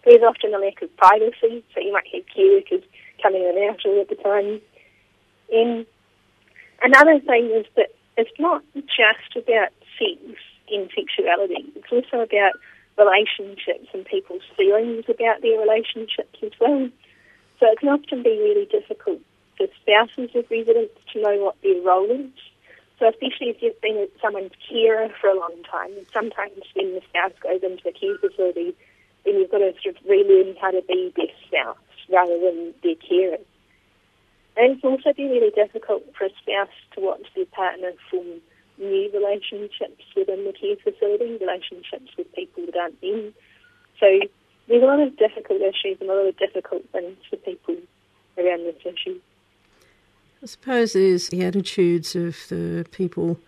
there's 0.04 0.22
often 0.22 0.54
a 0.54 0.58
lack 0.58 0.82
of 0.82 0.94
privacy, 0.96 1.64
so 1.74 1.80
you 1.80 1.92
might 1.92 2.06
have 2.12 2.26
care 2.34 2.60
coming 3.22 3.42
in 3.42 3.56
and 3.56 3.70
out 3.70 3.80
all 3.86 4.04
the 4.08 4.14
time. 4.16 4.60
And 5.52 5.86
another 6.82 7.20
thing 7.20 7.50
is 7.54 7.66
that 7.76 7.90
it's 8.16 8.38
not 8.38 8.62
just 8.74 9.36
about 9.36 9.72
sex 9.98 10.20
in 10.68 10.88
sexuality, 10.94 11.64
it's 11.74 11.90
also 11.90 12.22
about 12.22 12.54
relationships 12.96 13.88
and 13.92 14.04
people's 14.04 14.42
feelings 14.56 15.04
about 15.08 15.42
their 15.42 15.58
relationships 15.58 16.38
as 16.42 16.52
well. 16.60 16.88
So 17.58 17.66
it 17.66 17.78
can 17.80 17.88
often 17.88 18.22
be 18.22 18.38
really 18.38 18.66
difficult 18.66 19.20
for 19.56 19.66
spouses 19.82 20.30
of 20.34 20.44
residents 20.50 20.94
to 21.12 21.22
know 21.22 21.44
what 21.44 21.56
their 21.62 21.80
role 21.82 22.10
is. 22.10 22.30
So 22.98 23.08
especially 23.08 23.50
if 23.50 23.60
you've 23.60 23.80
been 23.80 24.06
someone's 24.22 24.52
carer 24.68 25.08
for 25.20 25.28
a 25.28 25.38
long 25.38 25.62
time, 25.70 25.90
sometimes 26.12 26.62
when 26.74 26.94
the 26.94 27.02
spouse 27.08 27.34
goes 27.42 27.62
into 27.62 27.88
a 27.88 27.92
care 27.92 28.16
facility, 28.18 28.74
then 29.24 29.34
you've 29.34 29.50
got 29.50 29.58
to 29.58 29.74
sort 29.82 29.96
of 29.96 30.04
relearn 30.08 30.54
how 30.60 30.70
to 30.70 30.82
be 30.86 31.12
their 31.16 31.32
spouse 31.46 31.76
rather 32.08 32.38
than 32.38 32.74
their 32.82 32.94
carer. 32.96 33.42
And 34.56 34.76
it 34.76 34.80
can 34.80 34.92
also 34.92 35.12
be 35.12 35.26
really 35.26 35.50
difficult 35.50 36.04
for 36.16 36.26
a 36.26 36.30
spouse 36.40 36.74
to 36.94 37.00
watch 37.00 37.26
their 37.34 37.46
partner 37.46 37.90
form 38.10 38.40
new 38.78 39.10
relationships 39.12 40.04
within 40.16 40.44
the 40.44 40.52
care 40.52 40.76
facility, 40.76 41.38
relationships 41.40 42.10
with 42.16 42.32
people 42.34 42.66
that 42.66 42.76
aren't 42.76 43.00
them. 43.00 43.34
So 43.98 44.06
there's 44.68 44.82
a 44.82 44.86
lot 44.86 45.00
of 45.00 45.16
difficult 45.16 45.60
issues 45.62 45.98
and 46.00 46.10
a 46.10 46.14
lot 46.14 46.26
of 46.26 46.36
difficult 46.38 46.82
things 46.90 47.18
for 47.28 47.36
people 47.36 47.76
around 48.38 48.64
this 48.64 48.80
issue. 48.84 49.20
I 50.44 50.46
suppose 50.46 50.92
there's 50.92 51.30
the 51.30 51.42
attitudes 51.42 52.14
of 52.14 52.36
the 52.50 52.84
people 52.90 53.40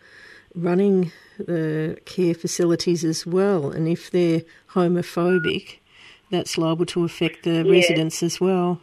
running 0.55 1.13
the 1.37 1.99
care 2.07 2.33
facilities 2.33 3.05
as 3.05 3.27
well, 3.27 3.71
and 3.71 3.87
if 3.87 4.11
they're 4.11 4.41
homophobic, 4.71 5.77
that's 6.31 6.57
liable 6.57 6.87
to 6.87 7.05
affect 7.05 7.43
the 7.43 7.65
residents 7.65 8.23
as 8.23 8.41
well. 8.41 8.81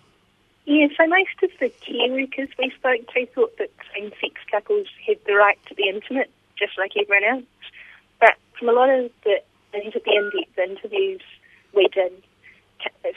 Yeah, 0.66 0.90
so 0.96 1.08
most 1.08 1.42
of 1.42 1.50
the 1.60 1.70
care 1.70 2.12
workers 2.12 2.50
we 2.60 2.70
spoke 2.78 3.12
to 3.16 3.26
thought 3.34 3.58
that 3.58 3.72
same-sex 3.96 4.36
couples 4.52 4.86
had 5.08 5.18
the 5.26 5.34
right 5.34 5.58
to 5.66 5.74
be 5.74 5.90
intimate, 5.90 6.30
just 6.56 6.78
like 6.78 6.92
everyone 6.96 7.24
else. 7.24 7.44
But 8.20 8.36
from 8.60 8.70
a 8.70 8.74
lot 8.74 8.90
of 8.90 9.10
the 9.24 9.42
the 9.72 9.80
in-depth 9.82 10.60
interviews 10.60 11.22
we 11.74 11.88
did, 11.88 12.14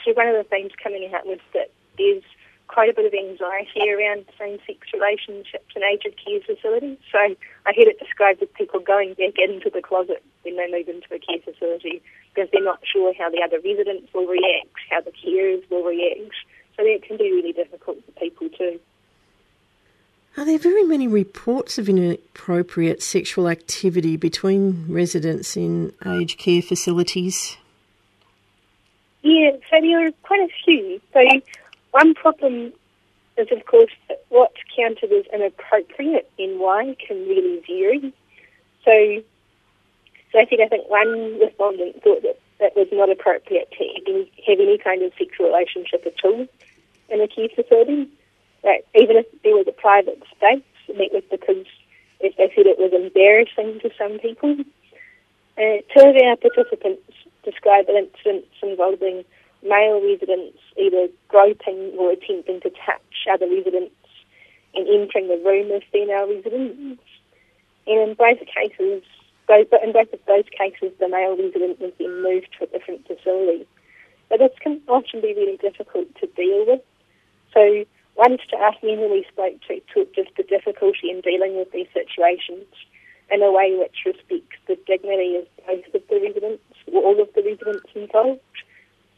so 0.07 0.15
one 0.15 0.29
of 0.29 0.37
the 0.37 0.45
themes 0.49 0.73
coming 0.83 1.13
out 1.13 1.27
was 1.27 1.41
that 1.53 1.71
there's 1.99 2.25
quite 2.69 2.91
a 2.91 2.95
bit 2.95 3.07
of 3.07 3.15
anxiety 3.15 3.91
around 3.91 4.25
same-sex 4.39 4.79
relationships 4.93 5.73
in 5.75 5.83
aged 5.83 6.15
care 6.25 6.41
facilities. 6.41 6.99
So 7.11 7.19
I 7.19 7.73
heard 7.77 7.89
it 7.89 7.99
described 7.99 8.43
as 8.43 8.49
people 8.55 8.81
going 8.81 9.15
back 9.15 9.35
into 9.39 9.71
the 9.71 9.83
closet 9.83 10.23
when 10.43 10.57
they 10.57 10.71
move 10.71 10.89
into 10.89 11.15
a 11.15 11.19
care 11.19 11.41
facility 11.45 12.03
because 12.35 12.51
they're 12.53 12.63
not 12.63 12.81
sure 12.85 13.15
how 13.19 13.31
the 13.31 13.43
other 13.43 13.61
residents 13.65 14.13
will 14.13 14.27
react, 14.27 14.77
how 14.91 15.01
the 15.01 15.13
carers 15.13 15.69
will 15.71 15.85
react. 15.85 16.35
So 16.77 16.83
that 16.85 17.03
can 17.07 17.17
be 17.17 17.31
really 17.33 17.53
difficult 17.53 18.05
for 18.05 18.13
people 18.13 18.49
too. 18.51 18.79
Are 20.37 20.45
there 20.45 20.59
very 20.59 20.83
many 20.83 21.09
reports 21.09 21.79
of 21.79 21.89
inappropriate 21.89 23.03
sexual 23.03 23.49
activity 23.49 24.19
between 24.19 24.85
residents 24.87 25.57
in 25.57 25.95
aged 26.05 26.39
care 26.39 26.61
facilities? 26.61 27.57
Yeah, 29.23 29.53
so 29.71 29.81
there 29.81 30.07
are 30.07 30.11
quite 30.23 30.41
a 30.41 30.53
few. 30.63 31.01
So 31.15 31.21
one 31.97 32.13
problem 32.15 32.73
is, 33.39 33.49
of 33.51 33.65
course, 33.65 33.93
that 34.09 34.23
what's 34.29 34.61
counted 34.77 35.11
as 35.13 35.25
inappropriate 35.33 36.31
and 36.39 36.61
why 36.61 36.95
can 37.07 37.17
really 37.27 37.63
vary. 37.67 38.13
So, 38.85 39.23
so 40.31 40.41
I 40.41 40.45
think 40.45 40.61
I 40.61 40.69
think 40.69 40.91
one 40.91 41.39
respondent 41.41 42.03
thought 42.03 42.23
that 42.23 42.39
that 42.61 42.77
was 42.77 42.89
not 42.93 43.11
appropriate 43.11 43.71
to 43.79 43.85
even 43.85 44.27
have 44.47 44.61
any 44.61 44.77
kind 44.77 45.03
of 45.03 45.13
sexual 45.19 45.47
relationship 45.47 46.05
at 46.07 46.25
all 46.25 46.47
in 47.09 47.21
a 47.21 47.29
care 47.29 47.49
facility. 47.49 48.09
That 48.63 48.85
even 48.95 49.17
if 49.17 49.27
there 49.43 49.57
was 49.57 49.67
a 49.69 49.73
private 49.73 50.23
space, 50.37 50.65
and 50.89 51.01
that 51.01 51.13
was 51.13 51.25
because, 51.31 51.65
as 52.25 52.33
they 52.37 52.53
said, 52.55 52.67
it 52.67 52.79
was 52.79 52.93
embarrassing 52.93 53.81
to 53.81 53.91
some 53.97 54.19
people. 54.19 54.57
Uh, 55.57 55.81
two 55.95 56.05
of 56.05 56.17
our 56.17 56.37
participants 56.37 57.09
described 57.43 57.89
an 57.89 57.97
incidents 57.97 58.53
involving 58.63 59.25
male 59.69 60.01
residents 60.03 60.59
either 60.77 61.09
groping 61.29 61.93
or 61.99 62.13
attempting 62.13 62.61
to 62.61 62.71
touch 62.71 63.27
other 63.33 63.47
residents 63.49 63.95
and 64.75 64.87
entering 64.89 65.29
the 65.29 65.43
room 65.45 65.71
of 65.73 65.83
female 65.93 66.29
residents. 66.29 67.03
And 67.87 68.11
in 68.11 68.15
both 68.15 68.39
cases, 68.47 69.03
both, 69.47 69.69
in 69.83 69.93
both 69.93 70.13
of 70.13 70.21
those 70.27 70.45
cases, 70.59 70.93
the 70.99 71.09
male 71.09 71.37
resident 71.37 71.81
was 71.81 71.93
then 71.99 72.23
moved 72.23 72.49
to 72.59 72.65
a 72.65 72.67
different 72.67 73.07
facility. 73.07 73.67
But 74.29 74.41
this 74.41 74.53
can 74.61 74.81
often 74.89 75.21
be 75.21 75.35
really 75.35 75.57
difficult 75.57 76.09
to 76.21 76.27
deal 76.27 76.67
with. 76.67 76.81
So 77.55 77.85
one 78.17 78.39
staff 78.47 78.75
member 78.83 79.09
we 79.09 79.25
spoke 79.31 79.61
to 79.69 79.81
talked 79.93 80.19
of 80.19 80.27
the 80.37 80.43
difficulty 80.43 81.11
in 81.11 81.21
dealing 81.21 81.57
with 81.57 81.71
these 81.73 81.87
situations 81.95 82.67
in 83.31 83.43
a 83.43 83.53
way 83.53 83.77
which 83.77 83.97
respects 84.05 84.59
the 84.67 84.79
dignity 84.87 85.37
of 85.37 85.47
both 85.67 85.95
of 85.95 86.03
the 86.09 86.21
residents, 86.21 86.63
or 86.93 87.03
all 87.03 87.21
of 87.21 87.29
the 87.35 87.43
residents 87.43 87.87
involved. 87.95 88.41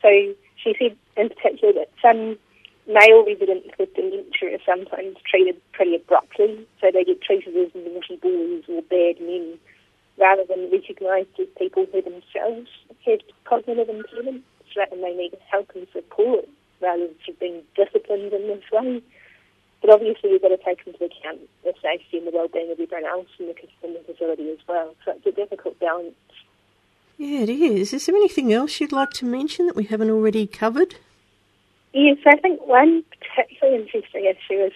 So 0.03 0.35
she 0.57 0.75
said 0.79 0.97
in 1.17 1.29
particular 1.29 1.73
that 1.75 1.91
some 2.01 2.39
male 2.87 3.25
residents 3.25 3.69
with 3.79 3.95
dementia 3.95 4.57
are 4.57 4.65
sometimes 4.65 5.17
treated 5.29 5.61
pretty 5.73 5.97
abruptly, 5.97 6.67
so 6.81 6.91
they 6.93 7.05
get 7.05 7.21
treated 7.23 7.57
as 7.57 7.71
naughty 7.75 8.17
boys 8.17 8.65
or 8.69 8.83
bad 8.83 9.21
men, 9.21 9.59
rather 10.19 10.45
than 10.49 10.71
recognised 10.71 11.29
as 11.39 11.47
people 11.59 11.87
who 11.93 12.03
themselves 12.03 12.69
have 13.05 13.21
cognitive 13.45 13.89
impairments 13.89 14.43
and 14.93 15.03
they 15.03 15.15
need 15.15 15.37
help 15.51 15.71
and 15.75 15.87
support 15.93 16.49
rather 16.81 17.09
than 17.09 17.37
being 17.41 17.63
disciplined 17.75 18.33
in 18.33 18.47
this 18.47 18.63
way. 18.73 19.03
But 19.81 19.91
obviously 19.91 20.31
we've 20.31 20.43
got 20.43 20.49
to 20.49 20.59
take 20.59 20.87
into 20.87 21.05
account 21.05 21.41
the 21.65 21.73
safety 21.83 22.19
and 22.19 22.27
the 22.27 22.33
well-being 22.33 22.71
of 22.71 22.79
everyone 22.81 23.05
else 23.05 23.29
in 23.39 23.47
the, 23.47 23.55
in 23.83 23.95
the 23.95 24.01
facility 24.07 24.51
as 24.51 24.59
well. 24.69 24.95
So 25.05 25.13
it's 25.17 25.27
a 25.27 25.33
difficult 25.33 25.79
balance 25.81 26.15
yeah, 27.19 27.41
it 27.41 27.51
is. 27.51 27.93
Is 27.93 28.07
there 28.07 28.15
anything 28.15 28.53
else 28.53 28.81
you'd 28.81 28.93
like 28.93 29.11
to 29.11 29.27
mention 29.27 29.67
that 29.67 29.77
we 29.77 29.85
haven't 29.85 30.11
already 30.11 30.47
covered? 30.47 30.95
Yes, 31.93 32.19
I 32.27 32.37
think 32.37 32.65
one 32.67 33.03
particularly 33.11 33.83
interesting 33.83 34.25
issue 34.25 34.65
is 34.65 34.73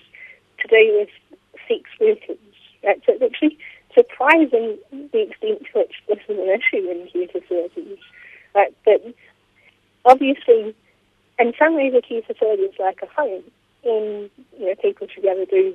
to 0.58 0.68
do 0.68 0.98
with 0.98 1.08
sex 1.68 1.88
workers. 2.00 2.38
It's 2.82 3.22
actually 3.22 3.58
surprising 3.94 4.78
the 4.90 5.22
extent 5.22 5.62
to 5.72 5.78
which 5.78 5.94
this 6.08 6.18
is 6.28 6.38
an 6.38 6.48
issue 6.48 6.90
in 6.90 7.08
care 7.12 7.28
facilities. 7.28 7.98
But 8.52 8.74
obviously, 10.04 10.74
in 11.38 11.52
some 11.58 11.76
ways, 11.76 11.94
a 11.94 12.02
care 12.02 12.22
facility 12.22 12.62
is 12.62 12.74
like 12.80 13.00
a 13.02 13.06
home, 13.06 13.44
and 13.84 14.30
you 14.58 14.66
know 14.66 14.74
people 14.82 15.06
should 15.08 15.22
be 15.22 15.28
able 15.28 15.46
to 15.46 15.50
do 15.50 15.74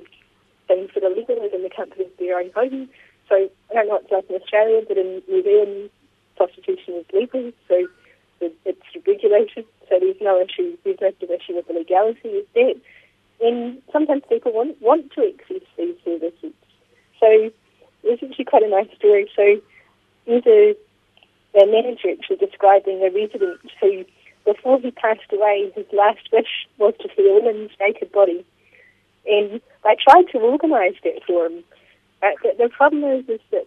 things 0.66 0.90
that 0.94 1.02
are 1.02 1.14
legal 1.14 1.40
within 1.40 1.62
the 1.62 1.70
comfort 1.70 2.00
of 2.00 2.06
their 2.18 2.38
own 2.38 2.50
home. 2.54 2.90
So 3.28 3.48
I 3.70 3.74
don't 3.74 3.88
know 3.88 3.94
what's 3.94 4.10
like 4.10 4.28
in 4.28 4.36
Australia, 4.36 4.82
but 4.86 4.98
in 4.98 5.22
New 5.28 5.42
Zealand, 5.42 5.90
prostitution 6.38 6.94
is 6.94 7.06
legal, 7.12 7.52
so 7.66 7.88
it's 8.40 9.06
regulated. 9.06 9.66
so 9.88 9.98
there's 9.98 10.20
no 10.20 10.40
issue, 10.40 10.76
there's 10.84 11.00
no 11.00 11.08
issue 11.34 11.54
with 11.54 11.66
the 11.66 11.74
legality 11.74 12.38
of 12.38 12.46
that. 12.54 12.76
And 13.40 13.82
sometimes 13.92 14.22
people 14.28 14.52
want, 14.52 14.80
want 14.80 15.12
to 15.12 15.32
access 15.32 15.66
these 15.76 15.96
services. 16.04 16.54
So 17.20 17.50
it's 18.04 18.22
actually 18.22 18.44
quite 18.44 18.62
a 18.62 18.68
nice 18.68 18.88
story. 18.96 19.30
So 19.34 19.60
there's 20.26 20.46
a, 20.46 20.76
a 21.60 21.66
manager 21.66 22.10
actually 22.10 22.36
describing 22.36 23.02
a 23.02 23.10
resident 23.10 23.60
who, 23.80 24.04
before 24.44 24.80
he 24.80 24.90
passed 24.90 25.32
away, 25.32 25.72
his 25.74 25.86
last 25.92 26.28
wish 26.32 26.66
was 26.78 26.94
to 27.00 27.08
see 27.16 27.28
a 27.28 27.34
woman's 27.34 27.70
naked 27.80 28.12
body. 28.12 28.44
And 29.26 29.60
they 29.84 29.96
tried 30.02 30.30
to 30.32 30.38
organise 30.38 30.94
that 31.04 31.22
for 31.26 31.46
him. 31.46 31.64
But 32.20 32.34
the, 32.42 32.64
the 32.64 32.68
problem 32.70 33.04
is, 33.04 33.28
is 33.28 33.40
that 33.50 33.66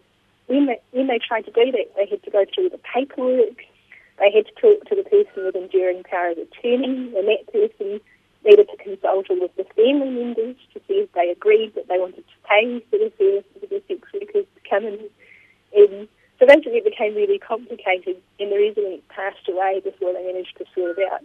when 0.51 0.65
they, 0.65 0.79
when 0.91 1.07
they 1.07 1.19
tried 1.19 1.45
to 1.45 1.51
do 1.51 1.71
that, 1.71 1.87
they 1.95 2.05
had 2.05 2.21
to 2.23 2.31
go 2.31 2.43
through 2.53 2.69
the 2.69 2.79
paperwork. 2.79 3.63
They 4.19 4.31
had 4.35 4.45
to 4.45 4.55
talk 4.59 4.83
to 4.89 4.95
the 4.95 5.07
person 5.07 5.45
with 5.45 5.55
enduring 5.55 6.03
power 6.03 6.31
of 6.31 6.37
attorney, 6.37 7.15
and 7.15 7.25
that 7.27 7.47
person 7.47 8.01
needed 8.43 8.67
to 8.67 8.77
consult 8.83 9.29
with 9.29 9.55
the 9.55 9.63
family 9.75 10.09
members 10.09 10.57
to 10.73 10.81
see 10.87 11.07
if 11.07 11.11
they 11.13 11.29
agreed 11.29 11.73
that 11.75 11.87
they 11.87 11.97
wanted 11.97 12.25
to 12.27 12.37
pay 12.43 12.83
for 12.89 12.99
the 12.99 13.11
services 13.17 13.63
of 13.63 13.69
the 13.69 13.81
sex 13.87 14.01
workers 14.13 14.45
to 14.53 14.69
come 14.69 14.83
in. 14.83 14.99
And 15.73 16.07
so 16.37 16.45
basically 16.45 16.83
it 16.83 16.83
became 16.83 17.15
really 17.15 17.39
complicated, 17.39 18.17
and 18.39 18.51
the 18.51 18.59
resident 18.59 19.07
passed 19.07 19.47
away 19.47 19.79
before 19.79 20.11
they 20.11 20.25
managed 20.25 20.57
to 20.57 20.65
sort 20.75 20.99
it 20.99 21.07
out, 21.11 21.23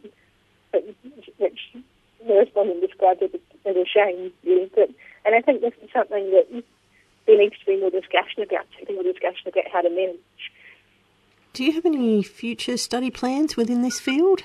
which 1.39 1.61
the 2.27 2.35
respondent 2.35 2.81
described 2.81 3.23
as 3.23 3.31
a, 3.35 3.69
as 3.69 3.77
a 3.77 3.85
shame, 3.85 4.31
really. 4.45 4.71
But, 4.75 4.91
and 5.25 5.35
I 5.35 5.41
think 5.41 5.63
this 5.63 5.75
is 5.83 5.91
something 5.93 6.31
that 6.31 6.63
needs 7.37 7.59
to 7.59 7.67
be 7.67 7.81
more 7.81 7.91
discussion 7.91 8.43
about, 8.43 8.67
more 8.93 9.03
discussion 9.03 9.49
about 9.49 9.65
how 9.73 9.83
to 9.83 9.91
manage. 9.91 10.19
Do 11.53 11.65
you 11.65 11.73
have 11.73 11.87
any 11.87 12.23
future 12.23 12.77
study 12.77 13.11
plans 13.11 13.57
within 13.57 13.83
this 13.83 13.99
field? 13.99 14.43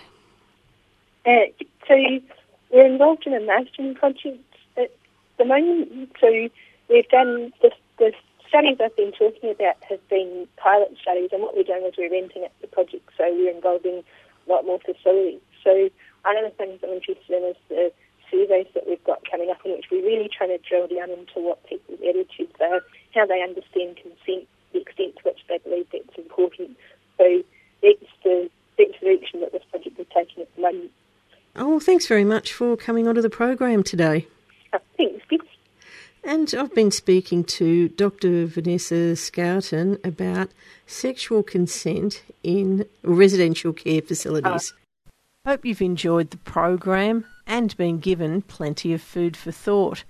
Uh, 1.25 1.47
so 1.87 1.95
we're 2.71 2.85
involved 2.85 3.27
in 3.27 3.33
a 3.33 3.41
master's 3.41 3.97
project 3.97 4.39
at 4.77 4.91
the 5.37 5.45
moment. 5.45 6.15
So 6.19 6.49
we've 6.89 7.09
done 7.09 7.51
the, 7.61 7.71
the 7.97 8.13
studies 8.47 8.77
I've 8.83 8.95
been 8.95 9.11
talking 9.11 9.51
about 9.51 9.75
have 9.89 10.07
been 10.09 10.47
pilot 10.57 10.95
studies, 11.01 11.29
and 11.31 11.41
what 11.41 11.55
we're 11.55 11.63
doing 11.63 11.83
is 11.85 11.93
we're 11.97 12.11
renting 12.11 12.43
out 12.43 12.51
the 12.61 12.67
project. 12.67 13.09
So 13.17 13.23
we're 13.29 13.53
involving 13.53 14.03
a 14.47 14.51
lot 14.51 14.65
more 14.65 14.79
facilities. 14.79 15.41
So 15.63 15.89
one 16.23 16.37
of 16.37 16.43
the 16.43 16.55
things 16.57 16.79
I'm 16.83 16.89
interested 16.89 17.29
in 17.29 17.43
is 17.43 17.55
the 17.69 17.91
surveys 18.31 18.67
that 18.73 18.87
we've 18.87 19.03
got 19.03 19.21
coming 19.29 19.51
up, 19.51 19.59
in 19.65 19.73
which 19.73 19.85
we're 19.91 20.05
really 20.05 20.29
trying 20.35 20.49
to 20.49 20.57
drill 20.57 20.87
down 20.87 21.11
into 21.11 21.35
what 21.35 21.63
people's 21.67 21.99
attitudes 21.99 22.55
are, 22.61 22.81
how 23.13 23.25
they 23.25 23.43
understand 23.43 23.97
consent, 23.97 24.47
the 24.73 24.81
extent 24.81 25.15
to 25.17 25.23
which 25.23 25.39
they 25.49 25.57
believe 25.59 25.87
that's 25.91 26.17
important. 26.17 26.77
So 27.17 27.43
that's 27.83 28.11
the, 28.23 28.49
that's 28.77 28.91
the 28.99 29.05
direction 29.05 29.41
that 29.41 29.51
this 29.51 29.63
project 29.69 29.99
is 29.99 30.07
taking 30.13 30.43
at 30.43 30.55
the 30.55 30.61
moment. 30.61 30.91
Oh, 31.55 31.79
thanks 31.79 32.07
very 32.07 32.23
much 32.23 32.53
for 32.53 32.77
coming 32.77 33.07
onto 33.07 33.21
the 33.21 33.29
program 33.29 33.83
today. 33.83 34.27
Oh, 34.73 34.79
thanks, 34.97 35.23
Beth. 35.29 35.39
And 36.23 36.53
I've 36.57 36.73
been 36.73 36.91
speaking 36.91 37.43
to 37.45 37.89
Dr. 37.89 38.45
Vanessa 38.45 39.15
Schouten 39.15 40.03
about 40.05 40.49
sexual 40.85 41.43
consent 41.43 42.23
in 42.43 42.85
residential 43.03 43.73
care 43.73 44.01
facilities. 44.01 44.73
Hope 45.45 45.65
you've 45.65 45.81
enjoyed 45.81 46.29
the 46.29 46.37
program 46.37 47.25
and 47.45 47.75
been 47.77 47.99
given 47.99 48.41
plenty 48.41 48.93
of 48.93 49.01
food 49.01 49.35
for 49.35 49.51
thought. 49.51 50.03